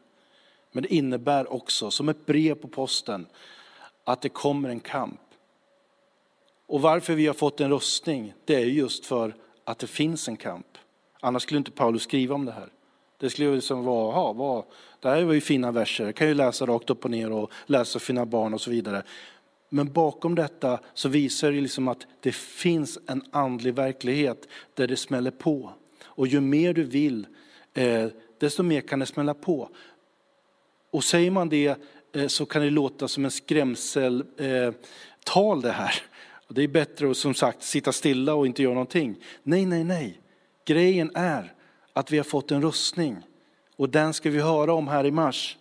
Men 0.72 0.82
det 0.82 0.94
innebär 0.94 1.52
också, 1.52 1.90
som 1.90 2.08
ett 2.08 2.26
brev 2.26 2.54
på 2.54 2.68
posten, 2.68 3.26
att 4.04 4.20
det 4.20 4.28
kommer 4.28 4.68
en 4.68 4.80
kamp. 4.80 5.20
Och 6.66 6.80
varför 6.80 7.14
vi 7.14 7.26
har 7.26 7.34
fått 7.34 7.60
en 7.60 7.70
rustning, 7.70 8.34
det 8.44 8.54
är 8.54 8.64
just 8.64 9.06
för 9.06 9.34
att 9.64 9.78
det 9.78 9.86
finns 9.86 10.28
en 10.28 10.36
kamp. 10.36 10.66
Annars 11.20 11.42
skulle 11.42 11.58
inte 11.58 11.70
Paulus 11.70 12.02
skriva 12.02 12.34
om 12.34 12.44
det 12.44 12.52
här. 12.52 12.68
Det 13.18 13.30
skulle 13.30 13.48
ju 13.48 13.54
liksom 13.54 13.84
vara, 13.84 14.12
aha, 14.12 14.32
vad, 14.32 14.64
det 15.00 15.08
här 15.08 15.24
var 15.24 15.32
ju 15.32 15.40
fina 15.40 15.72
verser, 15.72 16.04
jag 16.04 16.14
kan 16.14 16.28
ju 16.28 16.34
läsa 16.34 16.66
rakt 16.66 16.90
upp 16.90 17.04
och 17.04 17.10
ner 17.10 17.32
och 17.32 17.50
läsa 17.66 17.98
för 17.98 18.06
fina 18.06 18.26
barn 18.26 18.54
och 18.54 18.60
så 18.60 18.70
vidare. 18.70 19.02
Men 19.68 19.92
bakom 19.92 20.34
detta 20.34 20.80
så 20.94 21.08
visar 21.08 21.52
det 21.52 21.60
liksom 21.60 21.88
att 21.88 22.06
det 22.20 22.34
finns 22.34 22.98
en 23.06 23.22
andlig 23.30 23.74
verklighet 23.74 24.48
där 24.74 24.86
det 24.86 24.96
smäller 24.96 25.30
på. 25.30 25.72
Och 26.10 26.26
ju 26.26 26.40
mer 26.40 26.74
du 26.74 26.84
vill, 26.84 27.26
eh, 27.74 28.06
desto 28.38 28.62
mer 28.62 28.80
kan 28.80 28.98
det 28.98 29.06
smälla 29.06 29.34
på. 29.34 29.70
Och 30.90 31.04
säger 31.04 31.30
man 31.30 31.48
det 31.48 31.76
eh, 32.12 32.26
så 32.26 32.46
kan 32.46 32.62
det 32.62 32.70
låta 32.70 33.08
som 33.08 33.24
en 33.24 33.30
skrämseltal 33.30 35.58
eh, 35.58 35.62
det 35.62 35.72
här. 35.72 35.94
Det 36.48 36.62
är 36.62 36.68
bättre 36.68 37.10
att 37.10 37.16
som 37.16 37.34
sagt 37.34 37.62
sitta 37.62 37.92
stilla 37.92 38.34
och 38.34 38.46
inte 38.46 38.62
göra 38.62 38.74
någonting. 38.74 39.16
Nej, 39.42 39.66
nej, 39.66 39.84
nej. 39.84 40.20
Grejen 40.64 41.10
är 41.14 41.54
att 41.92 42.10
vi 42.10 42.16
har 42.16 42.24
fått 42.24 42.50
en 42.50 42.62
rustning 42.62 43.16
och 43.76 43.88
den 43.88 44.14
ska 44.14 44.30
vi 44.30 44.40
höra 44.40 44.72
om 44.72 44.88
här 44.88 45.06
i 45.06 45.10
mars. 45.10 45.56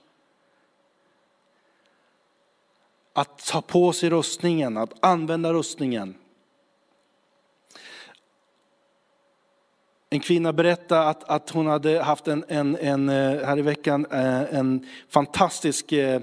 Att 3.14 3.46
ta 3.46 3.62
på 3.62 3.94
sig 3.94 4.10
rustningen, 4.10 4.78
att 4.78 5.06
använda 5.06 5.54
rustningen. 5.54 6.16
En 10.12 10.20
kvinna 10.20 10.54
berättade 10.54 11.04
att, 11.04 11.24
att 11.24 11.50
hon 11.50 11.68
hade 11.68 12.02
haft 12.02 12.28
en, 12.28 12.46
en, 12.48 12.76
en, 12.76 13.10
eh, 13.10 13.46
här 13.46 13.60
i 13.60 13.62
veckan 13.62 14.06
eh, 14.12 14.56
en 14.56 14.88
fantastisk, 15.10 15.92
eh, 15.92 16.22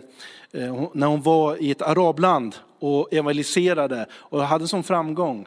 när 0.93 1.07
hon 1.07 1.23
var 1.23 1.63
i 1.63 1.71
ett 1.71 1.83
arabland 1.83 2.57
och 2.79 3.13
evangeliserade 3.13 4.07
och 4.13 4.43
hade 4.43 4.69
sån 4.69 4.83
framgång. 4.83 5.47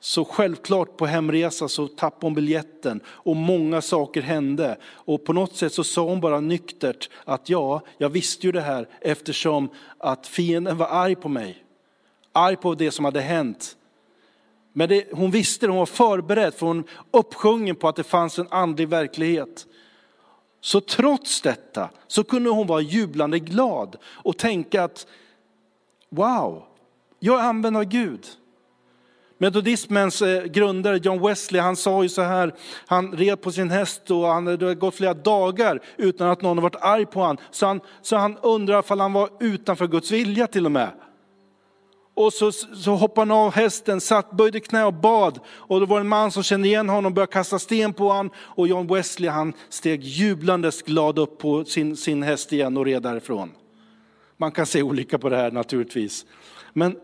Så 0.00 0.24
självklart 0.24 0.96
på 0.96 1.06
hemresa 1.06 1.68
så 1.68 1.88
tappade 1.88 2.26
hon 2.26 2.34
biljetten 2.34 3.00
och 3.06 3.36
många 3.36 3.80
saker 3.80 4.22
hände. 4.22 4.76
Och 4.84 5.24
på 5.24 5.32
något 5.32 5.56
sätt 5.56 5.72
så 5.72 5.84
sa 5.84 6.02
hon 6.02 6.20
bara 6.20 6.40
nyktert 6.40 7.10
att 7.24 7.48
ja, 7.48 7.80
jag 7.98 8.08
visste 8.08 8.46
ju 8.46 8.52
det 8.52 8.60
här 8.60 8.88
eftersom 9.00 9.68
att 9.98 10.26
fienden 10.26 10.76
var 10.76 10.86
arg 10.86 11.14
på 11.14 11.28
mig. 11.28 11.64
Arg 12.32 12.56
på 12.56 12.74
det 12.74 12.90
som 12.90 13.04
hade 13.04 13.20
hänt. 13.20 13.76
Men 14.76 14.88
det, 14.88 15.08
hon 15.12 15.30
visste 15.30 15.66
det, 15.66 15.70
hon 15.70 15.78
var 15.78 15.86
förberedd 15.86 16.54
för 16.54 16.66
hon 16.66 16.84
uppsjungen 17.10 17.76
på 17.76 17.88
att 17.88 17.96
det 17.96 18.02
fanns 18.02 18.38
en 18.38 18.48
andlig 18.50 18.88
verklighet. 18.88 19.66
Så 20.60 20.80
trots 20.80 21.40
detta 21.40 21.90
så 22.06 22.24
kunde 22.24 22.50
hon 22.50 22.66
vara 22.66 22.80
jublande 22.80 23.38
glad 23.38 23.96
och 24.04 24.38
tänka 24.38 24.84
att 24.84 25.06
wow, 26.08 26.64
jag 27.18 27.40
är 27.40 27.44
använd 27.44 27.76
av 27.76 27.84
Gud. 27.84 28.26
Metodismens 29.38 30.22
eh, 30.22 30.44
grundare 30.44 31.00
John 31.02 31.22
Wesley, 31.22 31.60
han 31.60 31.76
sa 31.76 32.02
ju 32.02 32.08
så 32.08 32.22
här, 32.22 32.54
han 32.86 33.12
red 33.12 33.40
på 33.40 33.52
sin 33.52 33.70
häst 33.70 34.10
och 34.10 34.26
han 34.26 34.46
hade 34.46 34.74
gått 34.74 34.94
flera 34.94 35.14
dagar 35.14 35.80
utan 35.96 36.30
att 36.30 36.42
någon 36.42 36.62
varit 36.62 36.76
arg 36.80 37.06
på 37.06 37.20
honom. 37.20 37.36
Så 37.50 37.66
han, 37.66 37.80
så 38.02 38.16
han 38.16 38.38
undrar 38.38 38.92
om 38.92 39.00
han 39.00 39.12
var 39.12 39.30
utanför 39.40 39.86
Guds 39.86 40.10
vilja 40.10 40.46
till 40.46 40.66
och 40.66 40.72
med. 40.72 40.90
Och 42.14 42.32
så, 42.32 42.52
så 42.52 42.94
hoppade 42.94 43.32
han 43.32 43.46
av 43.46 43.52
hästen, 43.52 44.00
satt, 44.00 44.30
böjde 44.30 44.60
knä 44.60 44.84
och 44.84 44.94
bad. 44.94 45.40
Och 45.46 45.80
då 45.80 45.86
var 45.86 45.96
det 45.96 46.00
en 46.00 46.08
man 46.08 46.30
som 46.30 46.42
kände 46.42 46.68
igen 46.68 46.88
honom 46.88 47.06
och 47.06 47.12
började 47.12 47.32
kasta 47.32 47.58
sten 47.58 47.92
på 47.92 48.08
honom. 48.08 48.30
Och 48.36 48.68
John 48.68 48.86
Wesley 48.86 49.30
han 49.30 49.52
steg 49.68 50.02
jublandes 50.02 50.82
glad 50.82 51.18
upp 51.18 51.38
på 51.38 51.64
sin, 51.64 51.96
sin 51.96 52.22
häst 52.22 52.52
igen 52.52 52.76
och 52.76 52.84
red 52.84 53.02
därifrån. 53.02 53.52
Man 54.36 54.52
kan 54.52 54.66
se 54.66 54.82
olika 54.82 55.18
på 55.18 55.28
det 55.28 55.36
här 55.36 55.50
naturligtvis. 55.50 56.26
Men 56.72 56.96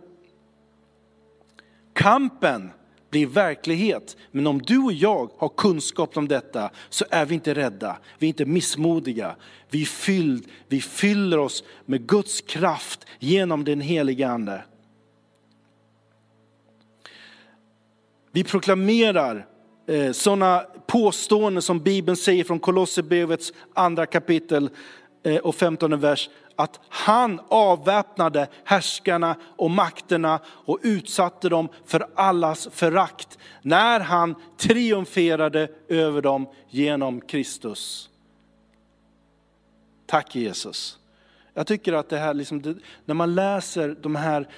kampen 1.93 2.71
blir 3.11 3.27
verklighet. 3.27 4.17
Men 4.31 4.47
om 4.47 4.63
du 4.63 4.79
och 4.79 4.93
jag 4.93 5.31
har 5.39 5.49
kunskap 5.49 6.17
om 6.17 6.29
detta 6.29 6.71
så 6.89 7.05
är 7.11 7.27
vi 7.27 7.35
inte 7.35 7.55
rädda, 7.55 7.99
vi 8.19 8.27
är 8.27 8.29
inte 8.29 8.45
missmodiga. 8.45 9.37
Vi, 9.71 9.85
fyll, 9.85 10.47
vi 10.69 10.81
fyller 10.81 11.39
oss 11.39 11.65
med 11.87 12.07
Guds 12.07 12.41
kraft 12.41 13.07
genom 13.19 13.65
den 13.65 13.81
heliga 13.81 14.29
Ande. 14.29 14.63
Proklamerar 18.45 19.47
eh, 19.87 20.13
sådana 20.13 20.65
påståenden 20.87 21.63
som 21.63 21.81
Bibeln 21.81 22.17
säger 22.17 22.45
från 22.45 22.61
Kolosserbrevets 22.61 23.53
andra 23.75 24.07
kapitel 24.07 24.71
eh, 25.25 25.37
och 25.37 25.55
15 25.55 26.01
vers. 26.01 26.31
Att 26.57 26.81
han 26.89 27.41
avväpnade 27.49 28.49
härskarna 28.65 29.37
och 29.57 29.71
makterna 29.71 30.41
och 30.47 30.79
utsatte 30.83 31.49
dem 31.49 31.69
för 31.87 32.07
allas 32.15 32.69
förakt. 32.73 33.39
När 33.63 34.01
han 34.01 34.35
triumferade 34.57 35.69
över 35.89 36.23
dem 36.23 36.47
genom 36.69 37.21
Kristus. 37.21 38.11
Tack 40.07 40.35
Jesus. 40.35 40.99
Jag 41.55 41.67
tycker 41.67 41.93
att 41.93 42.09
det 42.09 42.19
här, 42.19 42.35
liksom, 42.35 42.81
när 43.05 43.15
man 43.15 43.35
läser 43.35 43.97
de 44.01 44.17
här 44.17 44.49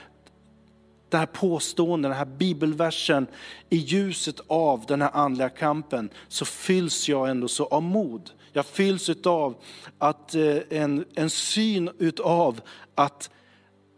det 1.12 1.18
här 1.18 1.26
påståendet, 1.26 2.10
den 2.10 2.18
här 2.18 2.24
bibelversen 2.24 3.26
i 3.70 3.76
ljuset 3.76 4.40
av 4.46 4.84
den 4.88 5.02
här 5.02 5.10
andliga 5.12 5.48
kampen 5.48 6.10
så 6.28 6.44
fylls 6.44 7.08
jag 7.08 7.30
ändå 7.30 7.48
så 7.48 7.66
av 7.66 7.82
mod. 7.82 8.30
Jag 8.52 8.66
fylls 8.66 9.10
av 9.24 9.54
att, 9.98 10.34
eh, 10.34 10.56
en, 10.70 11.04
en 11.14 11.30
syn 11.30 11.90
utav 11.98 12.60
att 12.94 13.30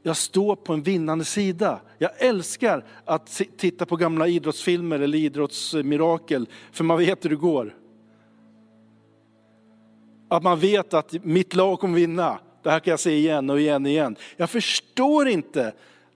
jag 0.02 0.16
står 0.16 0.56
på 0.56 0.72
en 0.72 0.82
vinnande 0.82 1.24
sida. 1.24 1.80
Jag 1.98 2.10
älskar 2.18 2.84
att 3.04 3.42
titta 3.56 3.86
på 3.86 3.96
gamla 3.96 4.28
idrottsfilmer 4.28 5.00
eller 5.00 5.18
idrottsmirakel, 5.18 6.48
för 6.72 6.84
man 6.84 6.98
vet 6.98 7.24
hur 7.24 7.30
det 7.30 7.36
går. 7.36 7.76
Att 10.28 10.42
man 10.42 10.58
vet 10.58 10.94
att 10.94 11.12
mitt 11.24 11.54
lag 11.54 11.80
kommer 11.80 11.94
vinna. 11.94 12.38
Det 12.62 12.70
här 12.70 12.80
kan 12.80 12.90
jag 12.90 13.00
se 13.00 13.16
igen 13.16 13.50
och 13.50 13.60
igen 13.60 13.84
och 13.84 13.90
igen. 13.90 14.16
Jag 14.36 14.50
förstår 14.50 15.28
inte 15.28 15.74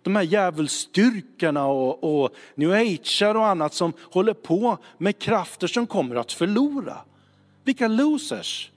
de 0.09 0.17
här 0.17 0.23
djävulsstyrkorna 0.23 1.67
och, 1.67 2.23
och 2.23 2.31
new 2.55 2.73
age 2.73 3.23
och 3.23 3.47
annat 3.47 3.75
som 3.75 3.93
håller 4.01 4.35
på 4.35 4.79
med 4.99 5.19
krafter 5.19 5.67
som 5.67 5.87
kommer 5.87 6.17
att 6.17 6.33
förlora. 6.33 6.97
Vilka 7.65 7.89
losers! 7.89 8.71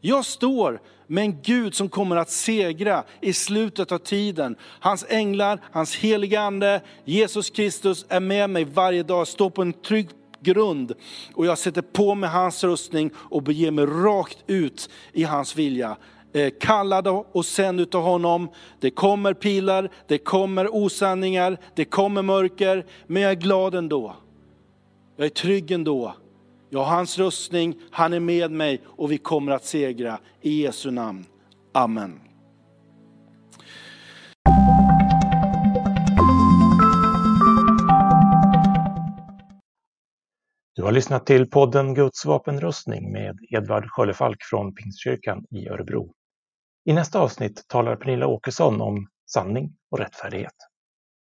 Jag 0.00 0.24
står 0.24 0.80
med 1.06 1.24
en 1.24 1.42
Gud 1.42 1.74
som 1.74 1.88
kommer 1.88 2.16
att 2.16 2.30
segra 2.30 3.04
i 3.20 3.32
slutet 3.32 3.92
av 3.92 3.98
tiden. 3.98 4.56
Hans 4.62 5.06
änglar, 5.08 5.60
hans 5.72 5.96
heliga 5.96 6.40
ande, 6.40 6.80
Jesus 7.04 7.50
Kristus 7.50 8.06
är 8.08 8.20
med 8.20 8.50
mig 8.50 8.64
varje 8.64 9.02
dag, 9.02 9.28
står 9.28 9.50
på 9.50 9.62
en 9.62 9.72
trygg 9.72 10.08
grund. 10.40 10.92
Och 11.34 11.46
jag 11.46 11.58
sätter 11.58 11.82
på 11.82 12.14
mig 12.14 12.30
hans 12.30 12.64
rustning 12.64 13.10
och 13.16 13.42
beger 13.42 13.70
mig 13.70 13.86
rakt 13.86 14.38
ut 14.46 14.90
i 15.12 15.24
hans 15.24 15.56
vilja. 15.56 15.96
Eh, 16.34 16.50
kallade 16.60 17.10
kallad 17.10 17.26
och 17.32 17.46
sänd 17.46 17.80
utav 17.80 18.02
honom. 18.02 18.48
Det 18.80 18.90
kommer 18.90 19.34
pilar, 19.34 19.90
det 20.08 20.18
kommer 20.18 20.74
osanningar, 20.74 21.56
det 21.74 21.84
kommer 21.84 22.22
mörker, 22.22 22.86
men 23.06 23.22
jag 23.22 23.30
är 23.30 23.36
glad 23.36 23.74
ändå. 23.74 24.16
Jag 25.16 25.26
är 25.26 25.30
trygg 25.30 25.70
ändå. 25.70 26.14
Jag 26.70 26.78
har 26.84 26.96
hans 26.96 27.18
rustning, 27.18 27.74
han 27.90 28.12
är 28.12 28.20
med 28.20 28.50
mig 28.50 28.80
och 28.84 29.12
vi 29.12 29.18
kommer 29.18 29.52
att 29.52 29.64
segra. 29.64 30.18
I 30.40 30.62
Jesu 30.62 30.90
namn. 30.90 31.24
Amen. 31.72 32.20
Du 40.76 40.82
har 40.82 40.92
lyssnat 40.92 41.26
till 41.26 41.50
podden 41.50 41.94
Guds 41.94 42.24
vapenrustning 42.24 43.12
med 43.12 43.38
Edvard 43.50 43.86
Sköllefalk 43.88 44.42
från 44.42 44.74
Pingstkyrkan 44.74 45.44
i 45.50 45.68
Örebro. 45.68 46.14
I 46.86 46.92
nästa 46.92 47.20
avsnitt 47.20 47.68
talar 47.68 47.96
Pernilla 47.96 48.26
Åkesson 48.26 48.80
om 48.80 49.08
sanning 49.26 49.76
och 49.90 49.98
rättfärdighet. 49.98 50.54